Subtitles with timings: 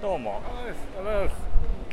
[0.00, 0.40] どうも。
[0.44, 1.36] ありがとうございます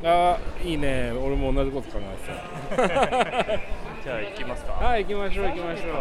[0.04, 1.12] あいいね。
[1.12, 3.60] 俺も同じこと考えて
[4.04, 4.74] じゃあ行きますか。
[4.74, 5.94] たはい行きましょう行きましょう。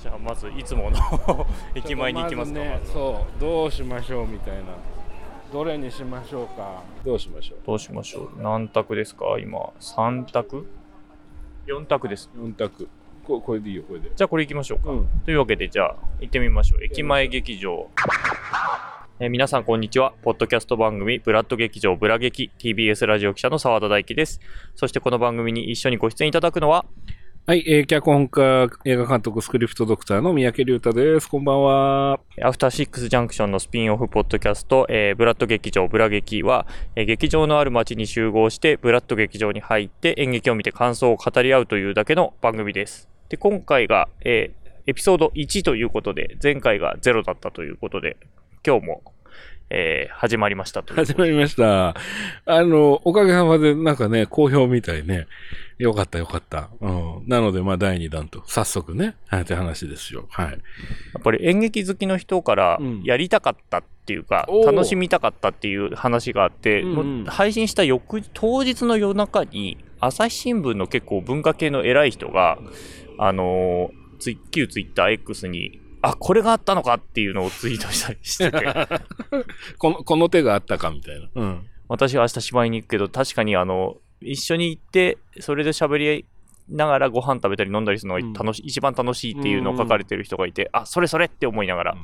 [0.00, 0.96] じゃあまずいつもの
[1.74, 2.60] 駅前に行きますか。
[2.60, 4.60] ねそうどうしましょうみたいな。
[5.52, 6.82] どれにしましょうか。
[7.04, 7.58] どうしましょう？
[7.66, 8.42] どうしましょう？
[8.42, 9.36] 何択ですか？
[9.40, 10.66] 今3択
[11.66, 12.30] ？4択です。
[12.36, 12.88] 4択。
[13.26, 14.10] ここれでいいよこれで。
[14.14, 15.08] じゃあこれ行きましょうか、うん。
[15.24, 16.84] というわけでじゃあ行ってみましょう。
[16.84, 17.88] 駅前劇場
[19.20, 20.12] えー皆さんこんにちは。
[20.22, 24.38] ポッドキャスト番組ブラッド劇場ブラ劇 TBS ラジオ記者の澤田大樹です。
[24.76, 26.86] そしてこの番組に一緒にご出演いただくのは
[27.44, 31.28] はい、えー、脚本家映画監督スクリプトドクターの三宅龍太です。
[31.28, 32.20] こんばんは。
[32.44, 43.08] アフターシックスジャンクションのスピンオフポッドキャスト、えーブラッド劇場ブラ劇は、えー劇場のある街に集合して、ブラッド劇場に入って演劇を見て感想を語り合うというだけの番組です。
[43.30, 44.58] で、今回が、えー
[44.88, 48.16] エピソード1ということで、前回が0だったということで、
[48.66, 49.02] 今日も、
[49.70, 51.94] えー始まりましたと始まりました。
[52.46, 55.26] あの、おかげさまでなんかね、好評みたいね。
[55.78, 56.70] よかったよかった。
[56.80, 57.22] うん。
[57.28, 60.26] なので、まあ、第2弾と、早速ね、はい、って話ですよ。
[60.30, 60.46] はい。
[60.48, 60.54] や
[61.20, 72.58] っぱり演劇好きの人からうんやりたかったっていうか、おー楽しみたかったっていう話があって、うん配信した翌当日の夜中に朝日新聞の結構文化系の偉い人が、
[73.18, 78.58] あのーツイ旧ツイッター X にあこれがあったのかっていうのをツイートしたりしてて
[79.78, 81.28] この、この手があったかみたいな。
[81.34, 81.66] うん。
[81.88, 86.26] 私は明日芝居に行くけど確かにあの一緒に行ってそれで喋り
[86.68, 91.96] ながらご飯食べたり飲んだりするのが楽し、一番楽しいっていうのを書かれてる人がいて、あそれそれって思いながら、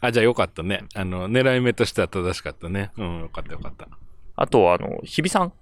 [0.00, 0.84] あ、じゃあよかったね。
[0.94, 2.92] あの、狙い目としては正しかったね。
[2.96, 3.88] うん、よかったよかった。
[4.36, 5.52] あとはあの日比さん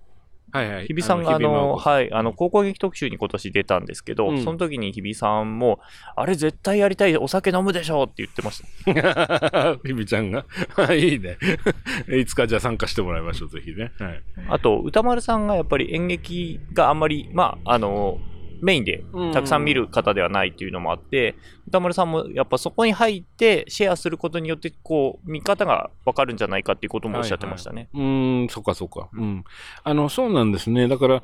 [0.55, 0.87] はいはい。
[0.87, 5.81] 日比さんがあの、はい、あの、高校劇特集に今年出たんですけど、うんその時に日比さんも、
[6.15, 9.77] あれ絶対やりたい、お酒飲むでしょって言ってました。
[9.85, 10.45] 日比ちゃんが？
[10.95, 11.39] いいね。
[12.17, 13.91] いつかじゃあ参加してもらいましょう、ぜひね。
[13.99, 14.23] はい。
[14.49, 18.21] あと、歌丸さんがやっぱり演劇があんまり、まあ、あの、
[18.63, 21.35] メインでたくさん見る方ではないっていうのもあって、
[21.69, 27.89] 歌丸さんもやっぱそこに入ってシェアすることによって、こう、見方がわかるんじゃないかっていうこともおっしゃってましたね。
[27.95, 29.09] うーん、そっかそっか。
[29.13, 29.45] うん。
[29.83, 30.89] あの、そうなんですね。
[30.89, 31.23] だから、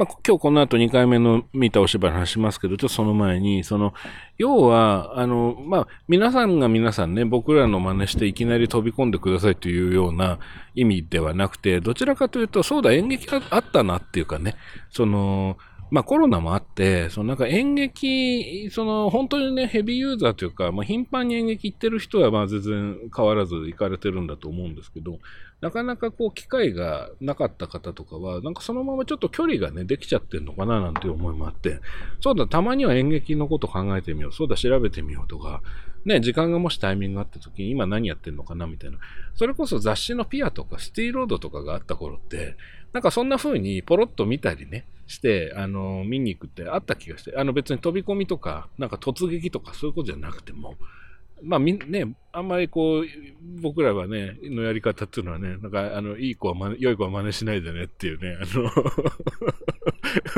[0.00, 3.92] まあ、今日この後2回目の見たお芝居の話しますけど、ちょっとその前に、その、
[4.38, 10.38] 要は、あの、まあ、皆さんが皆さんね、僕らの真似していきなり飛び込んでくださいというような
[10.74, 14.56] 意味ではなくて、どちらかというと、そうだ、演劇があったなっていうかね、
[14.88, 15.58] その、
[15.90, 25.18] まあコロナもあって、そのなんか演劇、その本当にね、ヘビーユーザーというか、まあ頻繁に演劇行ってる人はまあ全然変わらず行かれてるんだと思うんですけど、
[25.60, 31.80] なかなかこう機会がなかった方とかは、なんかそのままちょっと距離がね、できちゃってるのかななんていう思いもあって、
[32.20, 35.60] そうだ、たまには演劇のこと考えてみよう、そうだ、調べてみようとか、
[36.06, 38.98] ね、時間がもしタイミングがあった時に今何やってんのかなみたいな。
[39.34, 42.56] それこそ雑誌のピアとかシティーロードとかがあった頃って、
[42.92, 50.76] なんかそんな風にポロッと見たりね、して、あの、見に行くってあった気がして、あの別に飛び込みとか、なんか突撃とかそういうことじゃなくても、
[51.42, 53.04] まあみんね、あんまりこう、
[53.60, 58.70] 僕らはね、のやり方っていうのはね、なんかあの、いい子は真似、良い子は真似しないでねっていうね、あの、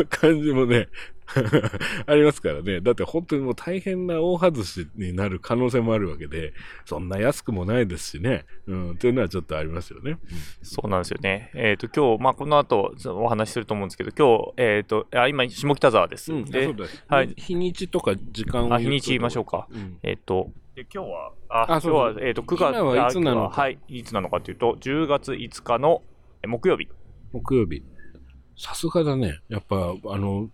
[0.08, 0.88] 感じもね、
[2.06, 2.80] ありますからね。
[2.80, 6.52] だって本当にもう大変な大外しになる可能性もあるわけで、
[6.84, 10.18] そんな安くもないですしね、うん、っていうのはちょっとありますよね。
[10.62, 11.50] そうなんですよね。
[11.54, 16.32] えっ、と、今日、まあ、この後お話しすると思うんですけど、今日、えっ、と、あ今、下北沢です。
[16.32, 19.68] うん、であそうだはい日にちとか時間をあ日にち言いましょうか。
[19.70, 26.02] うんえっ、と、で今日は、あ、あ今日は、えっ、と、9月、今はいつなのかははい、いつなのかというと、10月5日の
[26.42, 26.88] え木曜日。
[27.32, 27.82] 木曜日。
[28.56, 29.40] さすがだね。
[29.48, 30.50] やっぱ、あの、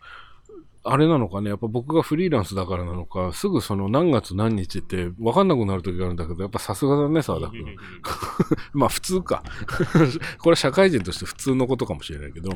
[0.91, 7.77] あれなのかね、やっぱ僕がフリーランスだからなのか、すぐその何月何日って分かんなくなる時があるんだけど、やっぱさすがだね、沢田君。
[8.73, 9.43] まあ普通か。
[10.39, 12.51] これ社会人として普通のことかもしれないけど、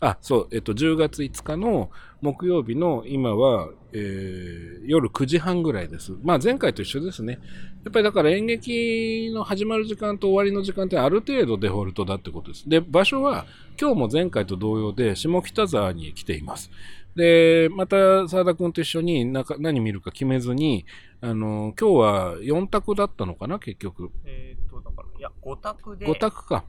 [0.00, 1.90] あ、そう、えっと、10月5日の
[2.20, 6.12] 木曜日の今は、えー夜9時半ぐらいです。
[6.22, 7.38] まあ前回と一緒ですね。
[7.84, 12.68] やっぱりだから演劇の始まる時間と終わりの時間ってある程度デフォルトだってことです。
[12.68, 13.46] で、場所は
[13.80, 16.70] 今日も前回と同様で下北沢に来ています。
[17.18, 20.86] で、また沢田君と一緒になんか何見るか決めずに、
[21.20, 24.12] あの、今日は4択だったのかな、結局。
[24.24, 26.06] えっ、と、だから、いや、5択で。
[26.06, 26.64] 5択か。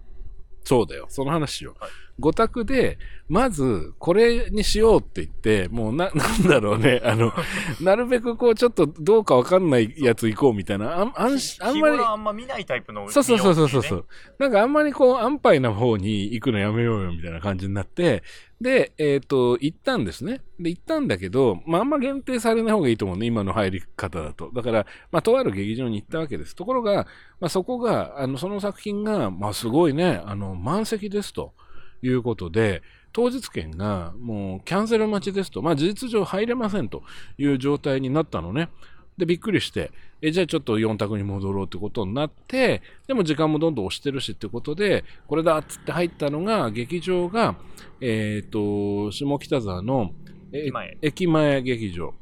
[0.63, 1.05] そうだよ。
[1.07, 1.79] その話しよう。
[1.79, 2.97] はい5択で、
[3.27, 7.01] まず、これにしようって言って、もうな、 なんだろうね。
[7.03, 7.31] あの、
[7.81, 10.97] なるべくこう、ちょっとどうかわかんないやつ行こうみたいな。
[10.97, 13.09] あん、あん、あんまりあんま見ないタイプの。
[13.09, 14.05] そうそうそうそうそうそう。
[14.37, 18.23] なんかあんまりこう、安牌な方に行くのやめようよみたいな感じになって、
[18.61, 20.41] で、えっ、と、行ったんですね。
[20.59, 24.51] で、行ったんだけど、まあ、あんま限定されない方がいいと思うね、今の入り方だと。
[24.53, 26.55] だから、まあ、とある劇場に行ったわけです。
[26.55, 27.07] ところが、
[27.39, 31.53] まあ、そこが、あの、その作品が、まあ、すごいね、あの、満席ですと
[32.01, 32.81] いうことで、
[33.13, 37.03] 当日券がもうキャンセル待ちですと、まあ、事実上入れませんと
[37.37, 38.69] いう状態になったのね。
[39.19, 47.55] で、びっくりして、え、じゃあちょっと4択に戻ろうってことになって、でも時間もどんどん押してるしってことで、これだっつって入ったのが、劇場が、
[47.99, 50.13] えっ、ー、と、下北沢の、
[50.51, 52.15] 駅前駅前劇場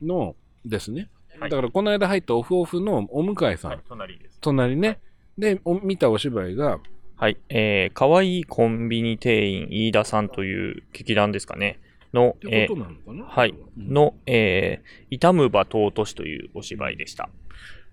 [0.00, 0.34] の
[0.64, 1.10] ですね。
[1.38, 4.38] はいだからこの間入ったオフオフのお向井さん、はい、隣です。
[4.40, 5.00] 隣ね。
[5.36, 6.78] で、お見たお芝居が、
[7.16, 7.36] はい。
[7.50, 11.78] えー、かわいいコンビニ店員、飯田さんという劇団ですかね。
[12.12, 13.50] のえーはい。
[13.50, 17.28] うんの、えー、痛むば尊しというお芝居でした。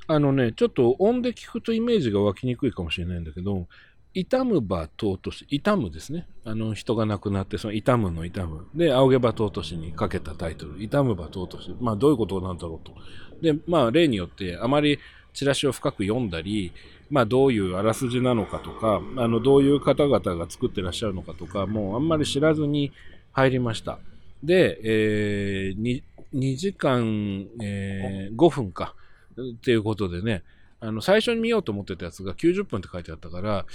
[0.08, 3.68] あのね、ちょっと音で聞くとイメージが湧きにくいかもしれないんだけど、
[4.14, 6.28] 痛むば尊し、痛むですね。
[6.46, 8.68] あの人が亡くなって、その痛むの痛む。
[8.76, 11.76] で、仰げば尊しにかけたタイトル、痛むば尊し。
[11.80, 12.94] まあ、どういうことなんだろうと。
[13.42, 15.00] で、まあ、例によって、あまり
[15.34, 16.74] チラシを深く読んだり、
[17.10, 22.92] まあ、どういうあらすじなのかとか、あの、どういう方々が作ってらっしゃるのかとか、もうあんまり知らずに
[23.34, 24.00] 入りました。
[24.44, 26.04] で、えー、に
[26.34, 28.96] 2時間、えー5分か。
[29.34, 30.44] っていうことでね、
[30.80, 33.66] あの、最初に見ようと思ってたやつが90分って書いてあったから、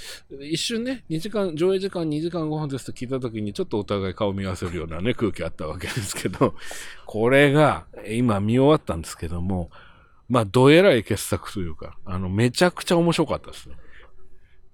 [0.40, 6.54] 一瞬ね、2時間、上映時間2時間5分ですと聞いたときに、ちょっとお互い顔見合わせるようなね、空気あったわけですけど、
[7.06, 9.70] これが、今見終わったんですけども、
[10.28, 13.76] まあ、どえらい傑作というか、あの、めちゃくちゃ面白かったですね。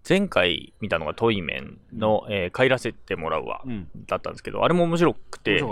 [0.07, 3.89] 前回見たのがトイメンの、えー帰らせてもらうわ、うん。
[4.07, 5.63] だったんですけど、あれも面白くて。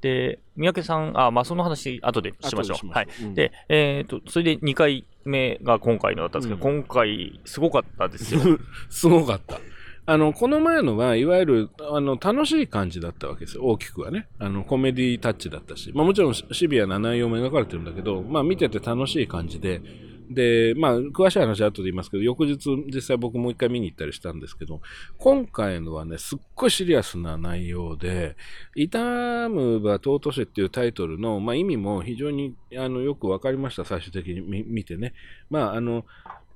[0.00, 2.88] で、三宅さん、あ、まあ、その話、後でしましょう。
[2.88, 3.08] はい。
[3.22, 8.40] うんで、えっ、と、それで2回目が今回のだったんですけど、うん今回、すごかったですよ。
[8.90, 9.60] すごかった。
[10.06, 13.64] あの、この前のは、いわゆる、あの、楽しい感じだったわけですよ。
[13.64, 14.26] 大きくはね。
[14.38, 15.92] あの、コメディタッチだったし。
[15.94, 19.82] まあもちろんシシビアな内容も描かれてるんだけど、まあ見てて楽しい感じで。
[20.30, 24.80] で、まあ、詳しい話は後で言いますけど、翌日実際僕もう一回見に行ったりしたんですけど、
[25.18, 28.36] 今回のはね、すっごいシリアスな内容で、
[28.74, 35.14] 痛むば尊しっていうタイトルの、まあ意味も非常に、あの、よくわかりました、最終的に見てね。
[35.50, 36.04] まあ、あの、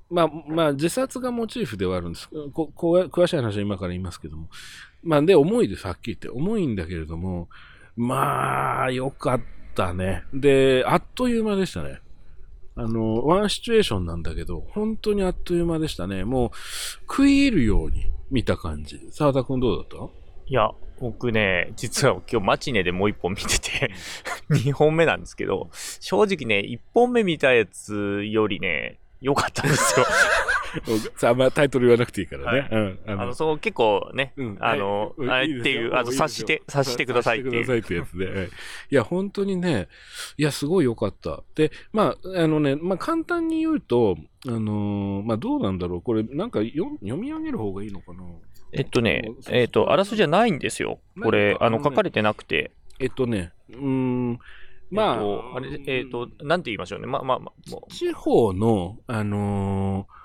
[0.09, 2.29] まあ、まあ、自殺がモチーフではあるんです。
[2.53, 4.47] ここ詳しい話は今から言いますけども。
[5.01, 6.39] まあ、で、重いです、はっきり言って。
[6.39, 7.49] 重いんだけれども、
[7.95, 9.41] まあ、よかっ
[9.73, 10.23] たね。
[10.33, 11.99] で、あっという間でしたね。
[12.75, 16.23] あの、ワンシチュエーションなんだけど、本当にあっという間でしたね。
[16.23, 16.51] もう、
[17.01, 18.99] 食い入るように見た感じ。
[19.11, 19.97] 沢田くんどうだった？
[20.47, 23.91] いや、僕ね、実は今日マチネでもう一本見てて、
[24.49, 30.05] 2本目なんですけど、正直ね、1本目見たやつよりね、良かったんですよ。
[31.15, 32.59] さあ、あんまタイトル言わなくていいからね。
[32.59, 32.99] はいうん。
[33.07, 37.63] ああの、そう、結構ね、うんあの、はいあっていう、いいですよ察して、察してくださいっていう。
[37.63, 38.39] 察してくださいってやつで。
[38.39, 38.49] はい
[38.91, 39.87] いや、本当にね、
[40.37, 41.43] いや、すごい良かった。
[41.55, 44.17] で、まあ、あのね、まあ、簡単に言うと、
[44.47, 46.01] あのーまあ、どうなんだろう。
[46.01, 48.23] これ、なんかよ読み上げる方がいいのかな。
[48.73, 50.99] えっとね、えっと、あらすじはないんですよ。
[51.21, 52.71] これ、あの、書かれてなくて。
[52.99, 54.39] えっとね、うーん、
[54.91, 57.07] まあ、えっと、あれ、えっと、なんて言いましょうね。
[57.07, 60.22] まあまあまあ、地方の、あのー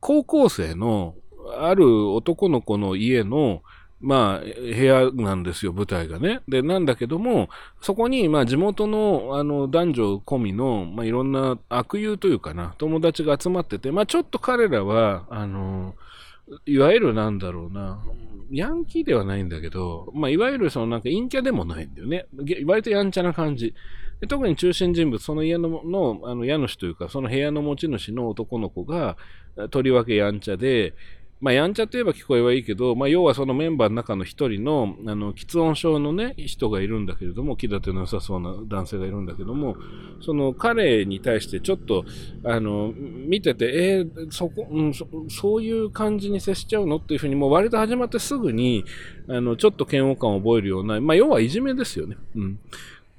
[0.00, 1.14] 高校生の、
[1.58, 3.62] ある男の子の家の、
[4.00, 6.40] まあ、部屋なんですよ、舞台がね。
[6.48, 7.48] で、なんだけども、
[7.80, 15.94] そこに、まあ、地元の、あの、男女込みの、まあ、いろんな悪友というかな、友達が集まってて、まあ、ちょっと彼らは、あの、
[16.66, 18.02] いわゆるなんだろうな、
[18.50, 22.26] ヤンキーではないんだけど、まあ、いわゆるそのなんか陰キャでもないんだよね。
[22.66, 23.74] 割とやんちゃな感じ。
[24.22, 29.16] で特に中心人物、その家ののあの家主というか、その部屋の持ち主の男の子が、
[29.72, 30.94] とりわけやんちゃで、
[31.40, 39.74] まあ、やんちゃといえば聞こえはいいけど、まあ、要はそのメンバーの中の一人の、あの、喫音症のね、人がいるんだけれども、気立ての良さそうな男性がいるんだけども、
[40.20, 42.04] その彼に対してちょっと、
[42.44, 48.84] あの、見てて、えーそこ、うんそ、そういう感じに接しちゃうのっていうふうに、もう割と始まってすぐに、
[49.26, 52.16] あの、ちょっと嫌悪感を覚えるような、まあ、要はいじめですよね。
[52.36, 52.60] うん。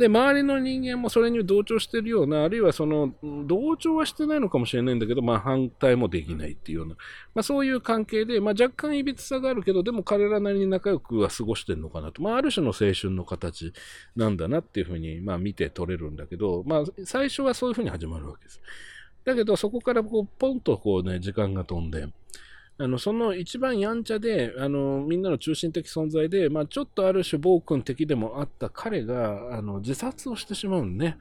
[0.04, 6.96] で、周りの人間もそれに同調してるような、あるいはその、同調はしてないのかもしれないんだけど、まあ反対もできないっていうような、
[7.34, 12.22] まあそういう関係で、まあ若干いびつさがあるけど、でも彼らなりに仲良くは過ごしてるのかなと。
[12.22, 13.72] まあある種の青春の形
[14.18, 18.62] なんだなっていうふうに、まあ見て取れるんだけど、まあ最初はそういうふうに始まるわけです。
[19.24, 22.08] だけどそこからこう、ポンとこうね、時間が飛んで、
[22.78, 31.18] あの、その一番やんちゃで、あの、みんなの中心的存在で、まあ、ちょっとある種暴君的でもあった彼が、あの、自殺をしてしまうんね。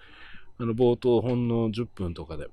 [0.59, 2.49] あの、冒頭ほんの10分とかで。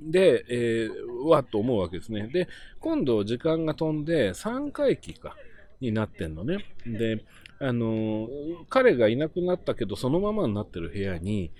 [0.00, 2.28] で、えー、わっと思うわけですね。
[2.28, 5.34] で、今度時間が飛んで3回忌か、
[5.80, 6.58] になってんのね。
[6.86, 7.24] で、
[7.60, 8.28] あの、
[8.68, 11.50] 彼がいなくなったけど、そのままになってる部屋に、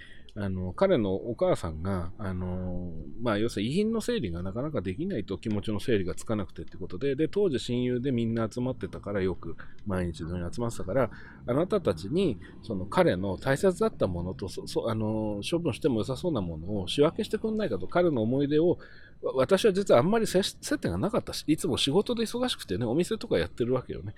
[0.41, 11.11] あの、彼のお母さんが、あの、まあ、要するに遺品の整理がなかなかできないと気持ちの整理がつかなくてってことで、で、当時親友でみんな集まってたから、よく毎日のように集まってたから、
[11.47, 18.79] あなたたちに、その彼の大切だったものと、そそあの、処分しても良さそうなものを仕分けしてくんないかと、彼の思い出を
[19.23, 24.15] 私は実はあんまり接点がなかったし、いつも仕事で忙しくてね、お店とかやってるわけよね。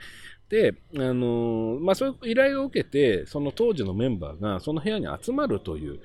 [0.48, 6.00] で、あのー、まあ、そういう依頼を受けて、その当時のメンバーがその部屋に集まるという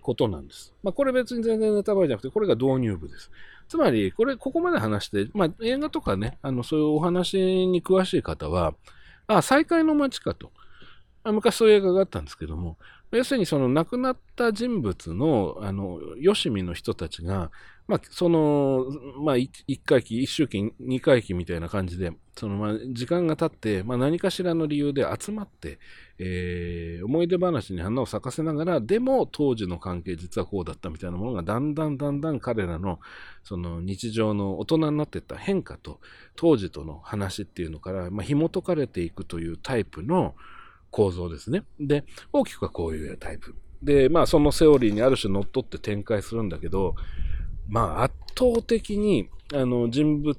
[0.00, 0.72] ことなんです。
[0.82, 3.30] まあ、これ別に全然ネタバレじゃなくて、これが導入部です。
[3.68, 7.36] つまり、これ、ここまで話して、まあ、映画とかね、あの、そういうお話
[7.66, 8.74] に詳しい方は、
[9.26, 10.50] あ、再会の街かと。
[11.24, 12.78] 昔そういう映画があったんですけども、
[13.10, 17.50] 要するにその亡くなった人物の、あの、よしみの人たちが、
[17.88, 18.84] まあ、その、
[19.24, 19.48] まあ、1
[19.82, 25.78] 回忌、1周期、2回忌みたいな感じで、その、まあ、時間が経って、まあ、何かしらの理由で集まって、
[26.18, 33.00] えー、思い出話に花を咲かせながら、でも、当時の関係実はこうだったみたいなものが、だんだんだんだん彼らの、
[33.42, 36.00] その、日常の大人になっていった変化と、
[36.36, 40.34] 当時との話っていうのから、まあ、紐解かれていくというタイプの
[40.90, 41.64] 構造ですね。
[41.78, 43.54] で、大きくはこういうタイプ。
[43.82, 46.94] で、まあ、そのセオリーにある種乗っ取って展開するんだけど、
[47.68, 50.36] まあ、圧倒的に、あの、人物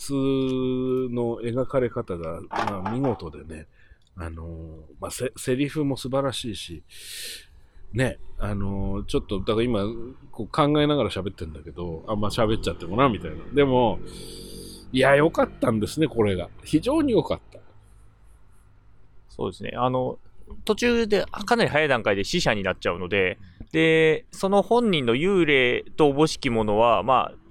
[1.12, 3.68] の描かれ方が、まあ、見事でね、
[4.16, 6.84] あの、まあ、せ、セリフも素晴らしいし、
[7.94, 9.84] ね、あの、ちょっと、だから今、
[10.32, 13.38] こう考えながら喋ってんだけど、あんま喋っちゃってもな、みたいな。
[13.54, 14.00] でも、
[14.92, 16.50] いや、良かったんですね、これが。
[16.64, 17.60] 非常に良かった。
[19.30, 19.74] そうですね。
[19.76, 20.20] あの、
[20.66, 23.38] 途中でかなり早い段階で死者になっちゃうので、
[23.72, 27.50] で、その本人の幽霊とおぼしきものは、まあ、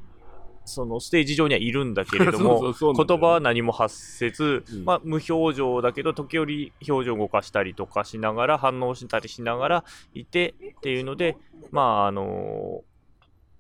[0.69, 11.37] そのステージ上にはいるんだけれども、 言葉は何も発せず、うん、まあ、無表情だけど、時折表情を動かしたりとかしながら、反応したりしながらいてっていうので、
[11.71, 12.83] まあ、あの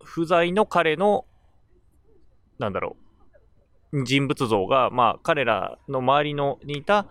[0.00, 1.24] ー、不在の彼の、
[2.58, 2.96] なんだろ
[3.92, 7.06] う、人物像が、まあ、彼らの周りのにいた、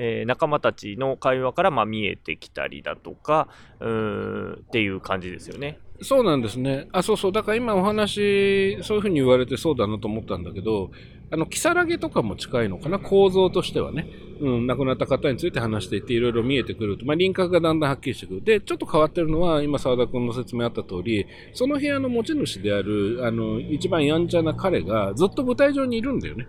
[0.00, 3.48] えー、仲間たちの会話からまあ見えてきたりだとか、
[3.80, 5.78] うんっていう感じですよね。
[6.00, 6.88] そうなんですね。
[6.92, 7.32] あ、そうそう。
[7.32, 10.92] だから今お話、そういうふうに言われてそうだなと思ったんだけど、
[11.30, 14.06] あの、キサラゲとかも近いのかな、構造としてはね。
[14.40, 17.04] うん、亡くなった方について話していていろいろ見えてくると。
[17.04, 18.44] まあ、輪郭がだんだんはっきりしてくる。
[18.44, 26.46] で、ちょっと変わってるのは、今沢田君の説明あった通り、その部屋の持ち主である、あの、一番やんちゃな彼がずっと舞台上にいるんだよね。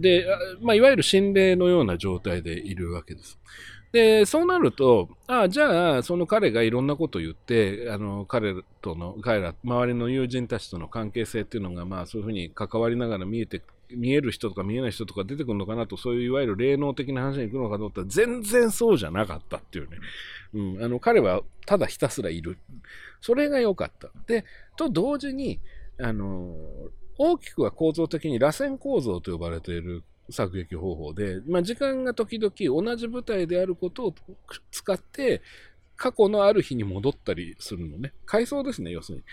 [0.00, 0.26] で、
[0.60, 3.38] まあ、いわゆる心霊のような状態でいるわけです。
[3.94, 19.98] で、そうなると、ああじゃあ、その彼がいろんなことを言って、あの、彼との、彼ら、周りの友人たちとの関係性っていうのが、まあ、そういうふうに関わりながら見えて、見える人とか見えない人とか出てくるのかなと、そういういわゆる霊能的な話に行くのかと思ったら、全然そうじゃなかったっていうね。
[20.54, 22.58] うん、あの、彼はただひたすらいる。
[23.20, 24.08] それが良かった。
[24.26, 24.44] で、
[24.76, 25.60] と同時に、
[26.00, 26.56] あの、
[27.18, 34.14] 大きくは構造的に螺旋構造と呼ばれている作劇方法で、まあ、時間が時々同じ舞台であることを
[34.70, 35.42] 使って、
[35.96, 38.12] 過去のある日に戻ったりするのね。
[38.26, 39.24] 回想ですね、要するに。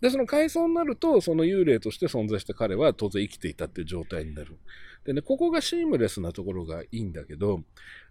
[0.00, 4.58] で、その回想になると、その幽霊として存在した彼は当然生きていたっていう状態になる。
[5.04, 7.62] でね、ここがシームレスなところがいいんだけど、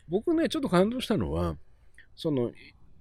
[0.08, 1.58] 僕ね、ちょっと感動したのは、
[2.16, 2.52] その、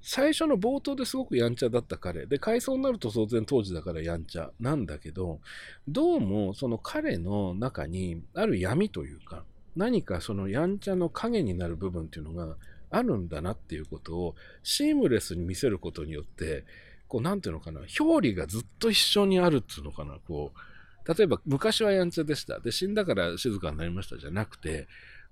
[0.00, 2.26] 最初の冒頭ですごくやんちゃだった彼。
[2.26, 5.40] で、回想になると当然当時だからやんちゃなんだけど、
[5.88, 9.44] どうもその彼の中にある闇というか、
[9.76, 12.56] 何かそのやんちゃの影になる部分っていうのが
[12.90, 16.64] あるんだなっていうことをシームレスに見せることによって、
[17.06, 22.60] こうなんていうのかな、表裏がずっと一緒にあるっていうのかな、こう、例えば昔はやんちゃでした。
[22.60, 24.86] で、死んだから静かになりましたじゃなくて、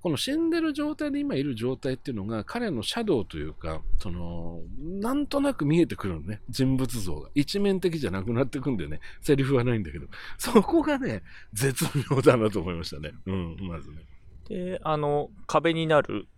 [0.06, 6.40] この死んでる状態で今いる状態っていうのが彼のシャドウというか、その、なんとなく見えてくるのね。
[6.48, 7.28] 人物像が。
[7.34, 9.00] 一面的じゃなくなってくんだよね。
[9.20, 10.06] セリフはないんだけど。
[10.38, 13.14] そこがね、絶妙だなと思いましたね。
[13.26, 13.96] うん、まずね。
[14.48, 16.28] で、あの、壁になる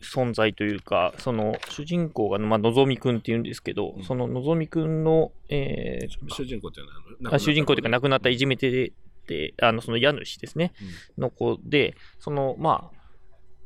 [0.00, 8.92] 存在というか、その主人公が、まあのぞみくんっていうんですけど、うん、そののぞみくんの、えー、主人公っていうのは主人公というか亡くなったいじめて
[9.28, 10.72] で、あの、その家主ですね、
[11.16, 13.01] うん、の子で、その、まあ、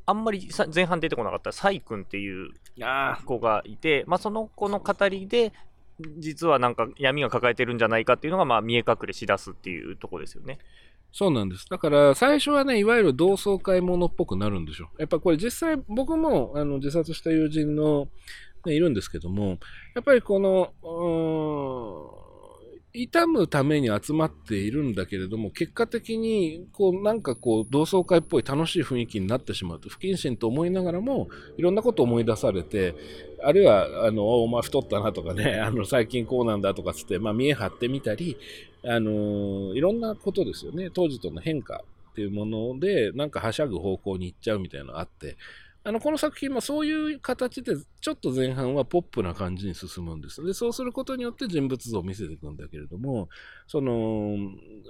[0.07, 2.51] あんまり前半出てこなかったサイ君っていう
[3.25, 5.53] 子がいて、まあ、その子の語りで、
[6.19, 10.59] 実はなんか闇が抱えてるんじゃないかっていうのが、まあ、見え隠れしだすっていうとこですよね。
[11.13, 11.67] そうなんです。
[11.71, 14.89] だから、最初はね、いわゆる同窓会ものっぽくなるんでしょ。
[14.99, 18.09] やっぱこれ実際、僕もあの自殺した友人の、
[18.67, 19.59] ね、いるんですけども、
[19.95, 20.73] やっぱりこの、
[23.03, 32.95] 痛むために集まっているんだけれども、結果的に、こう、なんかこう、同窓会っぽい楽しい雰囲気になってしまうと、不謹慎と思いながらも、いろんなことを思い出されて、
[33.43, 38.37] あるいは、あの、お前太ったなとかね、 あの、最近こうなんだとかつって、まあ、見え張ってみたり、
[38.83, 40.91] あの、いろんなことですよね。
[40.91, 45.37] 当時との変化っていうもので、なんかはしゃぐ方向に行っちゃうみたいなのがあって、
[45.87, 50.43] あの、この作品もそういう形で、ちょっと前半はポップな感じに進むんです。
[50.43, 53.29] で、そうすることによって人物像を見せていくんだけれども、
[53.69, 54.35] その、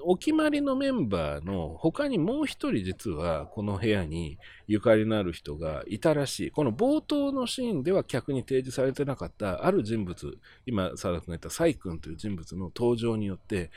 [0.04, 4.38] お決まりのメンバーの他にもう一人実はこの部屋に
[4.68, 6.50] ゆかりのある人がいたらしい。
[6.50, 13.70] この冒頭のシーンでは客に提示されてなかったある人物、今、佐田君が言ったサイ君という人物の登場によって、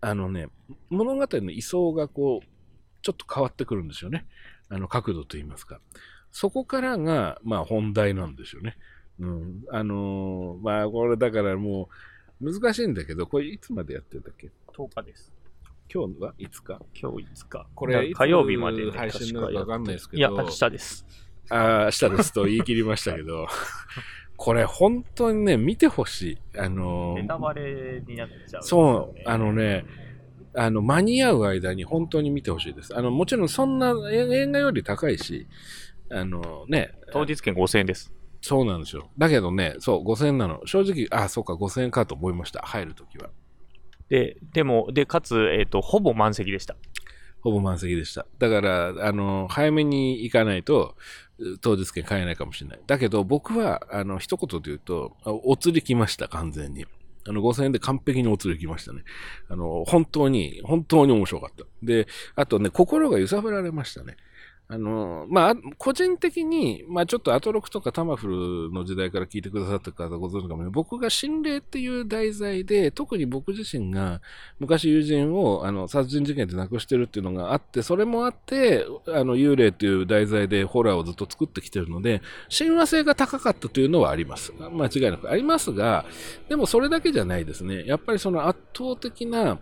[0.00, 0.46] あのね、
[0.90, 2.46] 物語の位相がこう、
[3.02, 4.28] ちょっと変わってくるんですよね。
[4.68, 5.80] あの、角度といいますか。
[6.36, 8.76] そこからが、まあ本題なんですよね。
[9.18, 9.64] うん。
[9.70, 11.88] あのー、まあこれだからも
[12.42, 15.32] う難しいんだけど、これいつまでやってんだっけ ?10 日です。
[15.90, 16.78] 今日はいつか？
[16.94, 17.66] 今日5日。
[17.74, 20.18] これ火曜日まで、ね、配信なのかわかんないですけど。
[20.18, 21.06] いや、明日です。
[21.48, 23.46] ああ、明日ですと言い切りましたけど、
[24.36, 26.38] これ本当にね、見てほしい。
[26.58, 29.86] あのー、ネタバレになっちゃう、ね、そう、あのね、
[30.52, 32.96] あの、間に合う間に本当に見てほしいです。
[32.96, 35.46] あの、もちろんそんな映画より高いし、
[36.10, 36.92] あのね。
[37.12, 38.12] 当日券5000円です。
[38.40, 39.10] そうなんですよ。
[39.18, 40.60] だけどね、そう、5000円なの。
[40.66, 42.60] 正直、あ、そうか、5000円かと思いました。
[42.62, 43.30] 入るときは。
[44.08, 46.76] で、でも、で、かつ、えっ、ー、と、ほぼ満席でした。
[47.40, 48.26] ほぼ満席でした。
[48.38, 50.96] だから、あの、早めに行かないと、
[51.60, 52.80] 当日券買えないかもしれない。
[52.86, 56.86] だけど、僕は、あの、一言で言うと、お釣り来ました、完全に。
[57.28, 59.02] あの、5000円で完璧にお釣り来ましたね。
[59.48, 61.64] あの、本当に、本当に面白かった。
[61.82, 64.16] で、あとね、心が揺さぶられましたね。
[64.68, 68.26] あの、まあ、個人的に、まあ、ちょっとアトロクとかタマフ
[68.68, 74.20] ルの時代から聞いてくださった方ご存知かもね、僕が心霊っていう題材で、特に僕自身が
[74.58, 84.52] 昔友人を、あの、殺人事件で亡くしてるっていうのがあって、それもあって、あの、幽霊っていう題材でホラーをずっと作ってきてるので、親和性が高かったというのはあります。
[84.58, 86.04] 間違いなくありますが、
[86.48, 87.84] でもそれだけじゃないですね。
[87.86, 89.60] やっぱりその圧倒的な、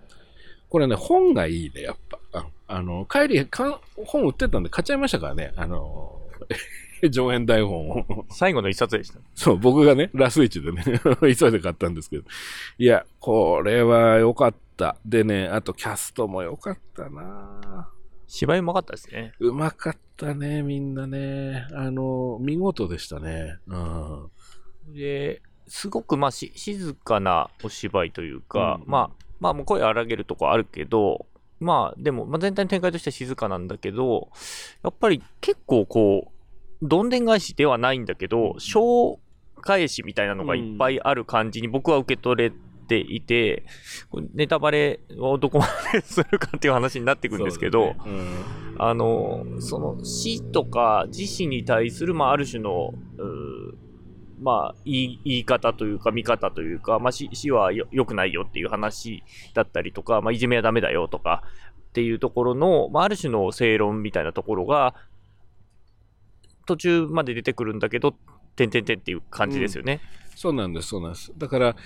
[0.71, 2.19] これね、本がいいね、やっぱ。
[2.67, 3.49] あの、帰り、
[4.07, 5.53] 本売ってたんで買っちゃいましたからね。
[5.57, 6.21] あの、
[7.11, 8.27] 上演台本を。
[8.31, 9.21] 最後の一冊でした。
[9.35, 10.83] そう、僕がね、ラスイチでね、
[11.21, 12.25] 急いで買ったんですけど。
[12.79, 14.97] いや、これは良かった。
[15.05, 17.91] でね、あとキャストも良かったな
[18.27, 19.33] 芝居うまかったですね。
[19.39, 21.67] うまかったね、みんなね。
[21.73, 23.59] あの、見事でしたね。
[23.67, 24.31] うん。
[24.95, 31.27] で、すごく、まあ、し、静かなお芝居というか、うん、まあ、まあ、もう声荒げるとこあるけど、
[31.61, 34.29] まあ、でも、まあ、全体の展開としては静かなんだけど、
[34.83, 36.33] やっぱり結構こ
[36.83, 39.19] う、どんでん返しではないんだけど、小
[39.61, 42.53] 返しみたいなのがいっぱいある感じに僕は受け取れ
[42.87, 43.65] ていて、
[44.35, 47.97] ネタバレをどこまでするかっていう話になっていくんですけど、ね。
[48.07, 48.45] うん、
[48.79, 52.93] あの、その死とか自死に対する、まあ、ある種の、
[54.45, 61.43] まあ、言い方というか、見方というか、まあ、死死は良くないよっていう話だったりとか、まあ、いじめはダメだよとか
[61.89, 64.95] っていうところの、まあ、ある種の正論みたいなところが、
[66.67, 68.15] 途中まで出てくるんだけど、
[68.55, 70.03] てんてんてんっていう感じですよね。
[70.33, 71.33] うん、そうなんです、そうなんです。
[71.39, 71.77] だから、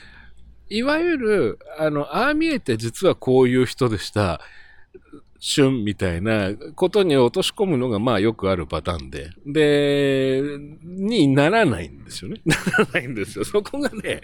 [0.68, 4.40] いわゆる、あの、ああ見えて実はこういう人でした。
[5.40, 10.42] 旬みたいなことに落とし込むのがまあよくあるパターンで、で、
[10.82, 12.40] にならないんですよね。
[12.44, 13.44] ならないんですよ。
[13.44, 14.20] そこがね、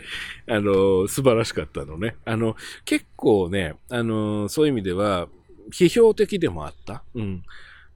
[0.49, 2.17] あの、素晴らしかったのね。
[2.25, 5.29] あの、結構ね、あの、そういう意味では、
[5.73, 7.05] 批評的でもあった。
[7.15, 7.43] うん。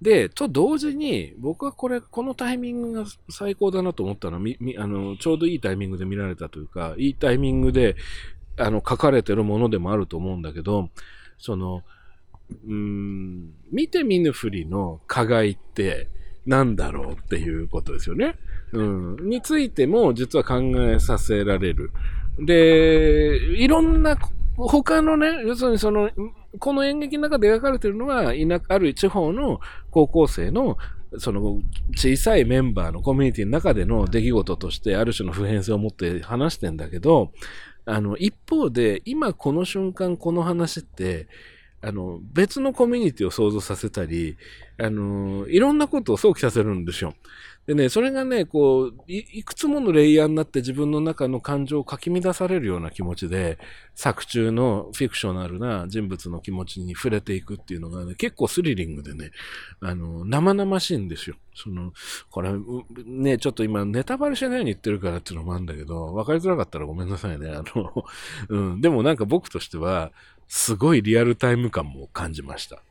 [0.00, 7.96] で、と同時に、僕はこれ、このタイミングが最高だなと思ったのは、み、あの、ちょうどいいタイミングで見られたというか、いいタイミングで、
[8.56, 10.88] あの、書かれてるものでもあると思うんだけど、
[11.38, 11.82] その、
[12.66, 16.08] うん、見て見ぬふりの加害って
[16.46, 18.36] 何だろうっていうことですよね。
[18.72, 19.28] うん。
[19.28, 21.90] についても実は考えさせられる。
[22.38, 24.16] で、いろんな
[24.56, 26.10] 他のね、要するにその、
[26.58, 30.78] この演劇の中で描かれてるのは、田ある地方の高校生の、
[31.18, 31.62] その
[31.96, 37.32] 小さいメンバーのコミュニティの中での出来事としてある種の普遍性を持って話してんだけど、
[37.84, 41.28] あの、一方で、今この瞬間この話って、
[41.80, 44.36] あの、別のコミュニティを想像させたり、
[44.78, 47.14] あの、いろんなことを想起させるんですよ。
[47.68, 53.58] でね、それがね、こうい、いくつものレイヤーになって自分の中の感情をかき乱されるような気持ちで、
[53.94, 59.32] 作中のフィクショナルな人物の気持ちに触れていくっていうのがね、結構スリリングでね、
[59.82, 61.36] あの、生々しいんですよ。
[61.54, 61.92] その、
[62.30, 62.52] これ、
[63.04, 67.50] ね、ちょっと今ネタバレしないように言ってるからっていうのもあるんだけど、わかりづらかったらごめんなさいね。
[67.50, 67.92] あの、
[68.48, 70.10] うん、でもなんか僕としては、
[70.48, 72.82] すごいリアルタイム感も感じました。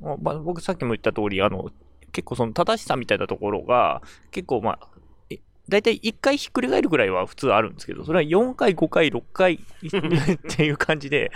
[0.00, 1.70] まあ、僕さっきも言った通り、あの、
[2.12, 4.88] 結構その正しさみたいなところが、結構まあ、
[5.68, 9.54] 大体1回ひっくり返るぐらいは普通あるんですけど、それは4回、5回、6回
[9.86, 11.30] っていう感じで、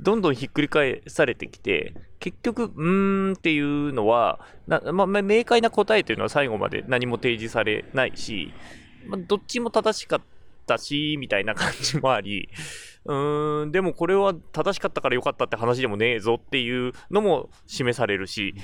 [0.00, 8.52] どんどんひっくり返されてきて、結局、うーんっていうのは、まあ、明快な答えというのは最後まで何も提示されないし、
[9.06, 10.31] まあ、どっちも正しかった
[10.66, 12.48] たし、みたいな感じもあり、
[13.04, 18.54] うーん、でもこれは正しかったから良かったって話でもねえぞっていうのも示されるし、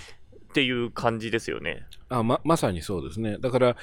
[0.49, 1.85] っていう感じですよね。
[2.09, 3.37] あままさにそうですね。
[3.39, 3.77] だから、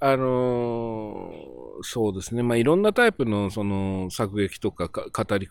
[0.00, 5.48] あのー、そうですね、まあ、いろんなタイプのその作劇とか語り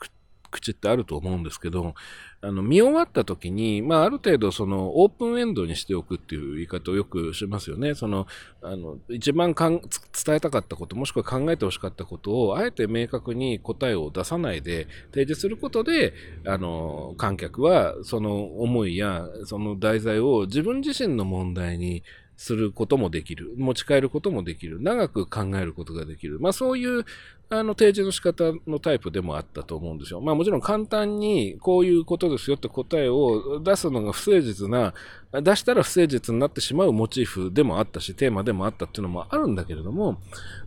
[0.50, 1.94] 口ってあると思うんですけど、
[2.42, 7.96] あの、見終わった時に、まあ、ある程度、その、オープンエンドにしておくっていう言い方をよくしますよね。
[7.96, 8.28] その、
[8.62, 16.14] あの、一番かん伝えたかったこと、もしくは考えてほしかったことを、あえて明確に答えを出さないで提示することで、
[16.46, 22.04] あの、観客は、その思いや、その題材を自分自身の問題に
[22.38, 23.54] することもできる。
[23.58, 24.80] 持ち帰ることもできる。
[24.80, 26.40] 長く考えることができる。
[26.40, 27.04] まあそういう
[27.50, 30.20] あの提示の仕方のタイプでもあったと思うんですよ。
[30.20, 34.94] まあもちろん簡単にこういうことですよって答えを出すのが不誠実な、
[35.32, 40.20] 出したら不誠実になってしまうモチーフでもあったし、テーマでもあったっていうのもあるんだけれども、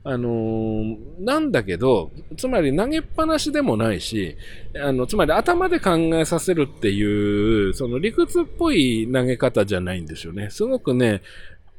[0.04, 4.38] あのー、なんだけど、つまり投げっぱなしでもないし、
[4.82, 10.48] あの、つまり頭で考えさせるっていう、その理屈っぽい投げ方じゃないんですよね。
[10.48, 11.20] すごくね、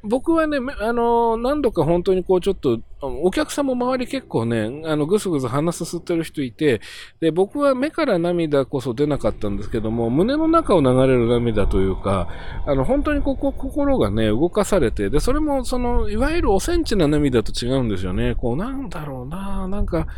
[0.04, 6.80] 僕はね、あの、何度か本当にこうちょっと、お客さんも周り結構ね、あの、ぐすぐす鼻すすってる人いて、
[7.20, 12.28] で、僕は目から涙こそ出なかったんですけども、胸の中を流れる涙というか、
[12.66, 18.34] あの、本当にここ、心がね、動かされて、で、それも、その、いわゆるおセンチな涙と違うんですよね。
[18.34, 20.08] こう、なんだろうな、なんか、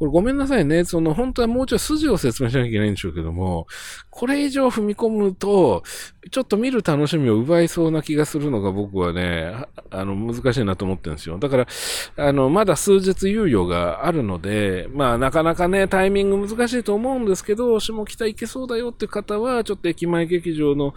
[0.00, 0.86] これごめんなさいね。
[0.86, 3.66] その本当はもうちょい筋を説明しなきゃいけないんでしょうけども、
[4.08, 5.82] これ以上踏み込むと、
[6.30, 9.52] ちょっと見る楽しみを奪いそうな気がするのが僕はね、
[9.90, 11.36] あの、難しいなと思ってるんですよ。
[11.36, 11.66] だから、
[12.16, 20.94] あの、まだ数日猶予があるので、まあ、なかなかね、タイミング難しいと思うんですけど、下北行けそうだよって方は、ちょっと駅前劇場の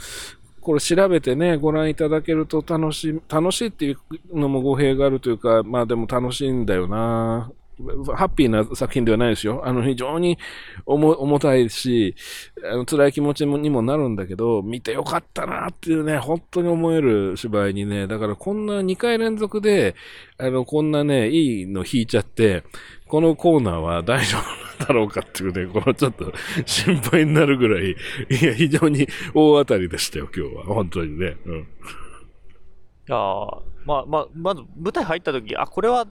[0.61, 3.97] これ調べてね、ご覧いただけると楽しい、楽しいっていう
[4.39, 7.51] のも語弊があるというか、まあでも楽しいんだよな。
[8.15, 9.63] ハッピーな作品ではないですよ。
[9.65, 10.37] あの、非常に
[10.85, 12.15] 重たいし、
[12.63, 19.95] あの辛い気持ちにもなるんだけど、見てよかったなっていうね、本当に思える芝居にね、だからこんな2回連続で、
[20.37, 22.63] あの、こんなね、いいの引いちゃって、
[23.07, 24.37] このコーナーは大丈
[24.79, 26.31] 夫だろうかっていうね、このちょっと
[26.65, 30.63] 心配になるぐらい、いや、非常に大当たりでしたよ、今日は。
[30.65, 31.37] 本当にね。
[31.45, 31.55] うん。
[31.55, 33.17] いや
[33.85, 36.07] まあまあ、まず舞台入った時、あ、これは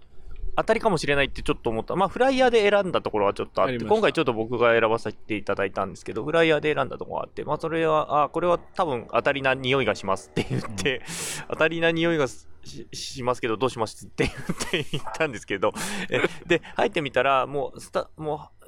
[0.54, 1.96] 当たりかもしれないってちょっと思った。
[1.96, 11.02] まあ、フライヤーで選んだところはちょっとあって、今回ちょっと僕が選ばせていただいたんですけど、フライヤーで選んだところがあって、まあ、それは、あ、これは多分当たりな匂いがしますって言って、うん、
[11.50, 15.72] 当たりな匂いがしますけど、どうしますって言って言ったんですけど、
[16.46, 18.66] で、入ってみたら、もう、スタ、もう、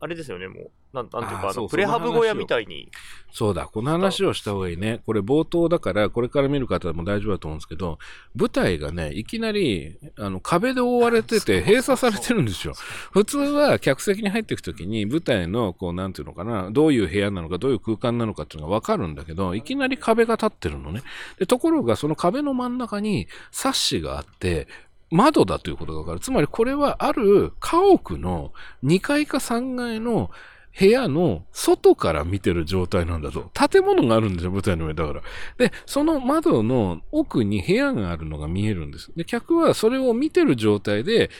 [0.00, 0.70] あれですよね、もう。
[0.92, 2.90] なんなんていうか、あのプレハブ小屋みたいに。
[3.30, 5.02] そうだ、この話をした方がいいね。
[5.04, 7.98] これ冒頭だから、これから見る方も大丈夫だと思うんですけど、
[8.34, 12.72] 舞台がね、いきなり、あの、壁で覆われてて、 閉鎖されてるんですよ。
[13.12, 21.02] 普通は客席に入っていくときに、舞台の、こう、なんていうのかな、どういう部屋なのか、どういう空間なのかっていうのがわかるんだけど、いきなり壁が立ってるのね。
[21.38, 24.68] で、ところが、その壁の真ん中に、サッシがあって、
[25.10, 26.20] 窓だということがわかる。
[26.20, 28.52] つまりこれはある家屋の
[28.84, 30.30] 2階か3階の
[30.78, 33.50] 部屋の外から見てる状態なんだと。
[33.68, 35.22] 建物があるんですよ、舞台の上だから。
[35.56, 39.10] で、その窓の奥に部屋があるのが見えるんです。
[39.16, 41.30] で、客はそれを見てる状態で、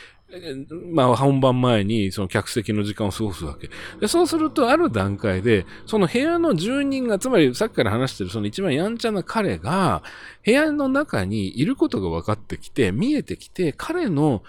[0.93, 3.71] まあ、本番前にその客席の時間を過ごすわけ。
[4.01, 10.03] で、そうすると、ある段階で、その部屋の住人が、つまりさっきから話してるその一番やんちゃな彼が、
[10.45, 14.43] 部屋の中にいることが分かってきて、見えてきて、彼の、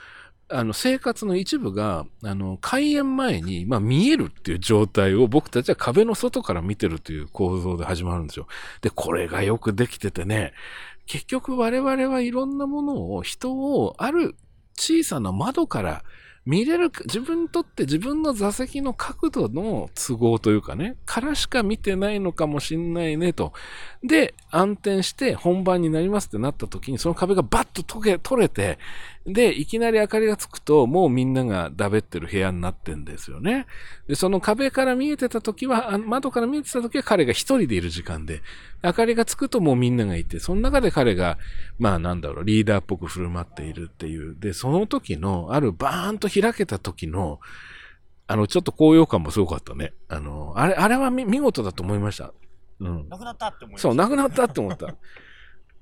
[0.52, 8.48] あの、生活の一部が、あの、開演前に、まあ、見えるっていう状態を僕たちは壁の外から見てるという構造で始まるんですよ。
[8.82, 10.54] で、これがよくできててね、
[11.06, 14.36] 結局我々はいろんなものを、人をある
[14.76, 16.04] 小さな窓から
[16.46, 23.54] 見れる、自分にとって自分の座席の角度の都合というかね、からしか見てないのかもしんないねと。
[24.04, 28.80] で、暗転して本番になりますってなった時に、その壁がバッと溶け、取れて、
[29.34, 33.68] で、いきなり明かりがつくと、もうみんながだべってる部屋になってんですよね。
[34.08, 38.42] で、その壁から見えてた時は、あ窓から見えてた時は彼が一人でいる時間で、
[38.84, 41.38] 明かりがつくともうみんながいて、その中で彼が、
[41.78, 44.36] まあなんだろう、リーダーっぽく振る舞っているっていう。
[44.40, 47.40] で、その時の、あるバーンと開けた時の、
[48.28, 49.94] あの、ちょっと高揚感もすごかったね。
[50.08, 52.34] あの、あれ、あれは見事だと思いました。
[52.80, 53.10] うん。
[53.10, 53.88] なくなったって思いました。
[53.88, 54.96] そう、なくなったって思った。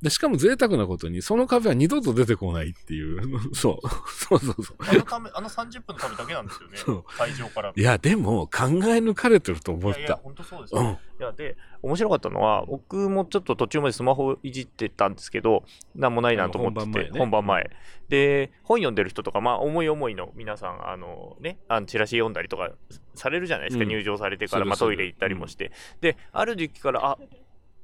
[0.02, 3.22] で、しかも贅沢なことに、その壁は二度と出てこないっていう。
[3.56, 3.90] そう。
[4.08, 4.78] そうそうそう。
[4.80, 6.78] あのため、あの30分のためだけなんですよね。
[6.78, 7.04] そう。
[7.18, 7.74] 会場から。
[7.76, 10.00] いや、でも、考え抜かれてると思った。
[10.00, 11.00] いや、本当そうですよ、ね。
[11.18, 11.24] うん。
[11.24, 15.64] いや、で、面白かったのは、僕もちょっと途中までスマホいじってたんですけど、
[15.96, 17.70] なんもないなと思ってて、本番前、ね、本番前。
[18.10, 22.72] で、本読んでる人とか、まあ、思い思いの皆さん、あのね、あのチラシ読んだりとか
[23.16, 25.72] されるじゃないですか、うん、入場されてから、まあ、トイレ行ったりもして。
[26.02, 27.18] で、ある時期から、あ、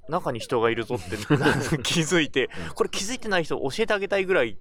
[0.09, 1.17] 中に人がいるぞって
[1.83, 4.57] 気づいて、これ気づいてない人教えてあげたいぐらい、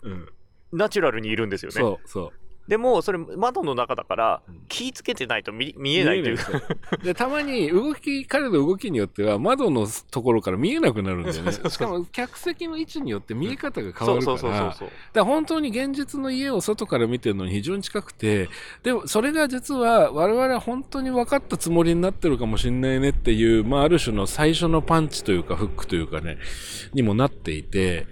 [0.72, 1.81] ナチュラルにいるんですよね。
[1.81, 6.62] そうそうでも、それ窓の中だから、気ぃつけてないと見見えないというか。
[7.03, 11.53] で、たまに動き、彼の動きによっては窓のところから見えなくなるんだよね。
[11.68, 14.38] しかも客席の位置によって見え方が変わるから。
[14.38, 14.88] そうそうそうそう。
[15.12, 18.48] だ本当に現実の家を外から見てるのに非常に近くて、
[18.85, 26.38] でもそれが実は我々は本当に分かったつもりになってるかもしれないねっていう、まあある種の最初のパンチというかフックというかね、
[26.94, 28.07] にもなっていて、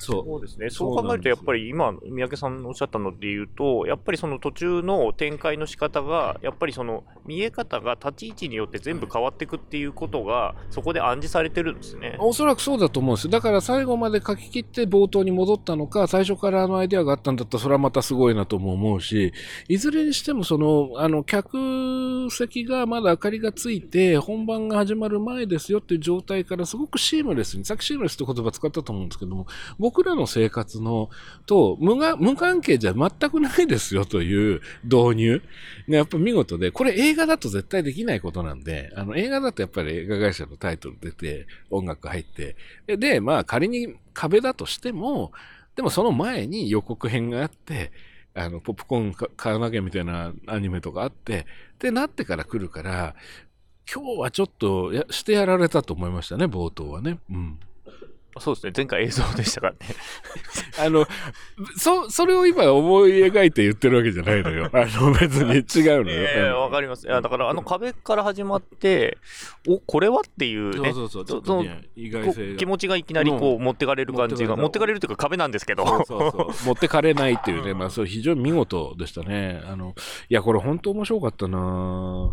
[0.00, 0.70] そうですね。
[0.70, 12.16] そう考えると、やっぱり今、三宅さんおっしゃったので言うと、やっぱりその途中の展開の仕方が、やっぱりその見え方が立ち位置によって全部変わっていくっていうことが、そこで暗示されてるんですね。
[12.18, 19.32] おそらくそうだと思うんですだから最後まで書き切って冒頭に戻ったのか、最初からあのアイデアがあったんだったら、それはまたすごいなとも思うし、
[19.68, 29.46] いずれにしてもその、あの、客席がまだ明かりがついて、本番が始まる前ですよっていう状態からすごくシームレスに、さっきシームレスって言葉使ったと思うんですけども、
[29.78, 31.10] 僕僕らの生活の
[31.46, 35.42] と無が無関係じゃ全くないですよという導入
[35.88, 42.54] がやっぱ見事で、これ映画だと絶対できないことなんで、あの映画だとやっぱり映画会社のタイトル出て、音楽入って、
[42.86, 45.32] で、まあ仮に壁だとしても、
[45.74, 47.90] でもその前に予告編があって、
[48.32, 53.16] あの、ポップコーン買わなきゃみたいなアニメとかあって、ってなってから来るから、
[53.92, 57.18] 今日はちょっとしてやられたと思いましたね、冒頭はね。
[57.28, 57.58] うん。
[58.38, 59.78] そうですね、前回映像でしたからね。
[60.78, 61.06] あの、
[61.76, 64.70] そ、それを今思い描いて言ってるわけじゃないのよ。
[64.72, 66.22] あの、別に違うのよ。
[66.22, 67.06] ええー、わかります。
[67.06, 69.18] いや、だからあの壁から始まって、
[69.66, 75.86] お、これはっていうね、そうそうそう、そね、意外性気持ちがいきなりこう、持ってかれる感じが、持ってかれるというか壁なんですけど。
[75.86, 79.62] そうそうそう 持ってかれないっていうね、まあ、そう、非常に見事でしたね。
[79.66, 79.94] あの、
[80.28, 82.32] いや、これ本当面白かったな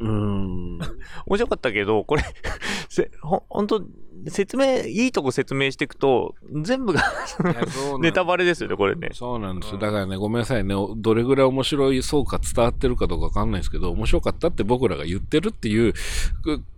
[0.00, 0.78] うん。
[1.26, 2.22] 面白かったけど、これ
[2.88, 3.82] せ、ほ、本当
[4.28, 7.02] 説明、いいとこ説明していくと、全部が
[8.00, 9.10] ネタバレですよね、これね。
[9.12, 9.78] そうなんですよ。
[9.78, 10.74] だからね、ごめんなさいね。
[10.96, 15.94] どれぐらい面白いそうか伝わってるかどうかわかんないですけど、面白かったって僕らが言ってるっていう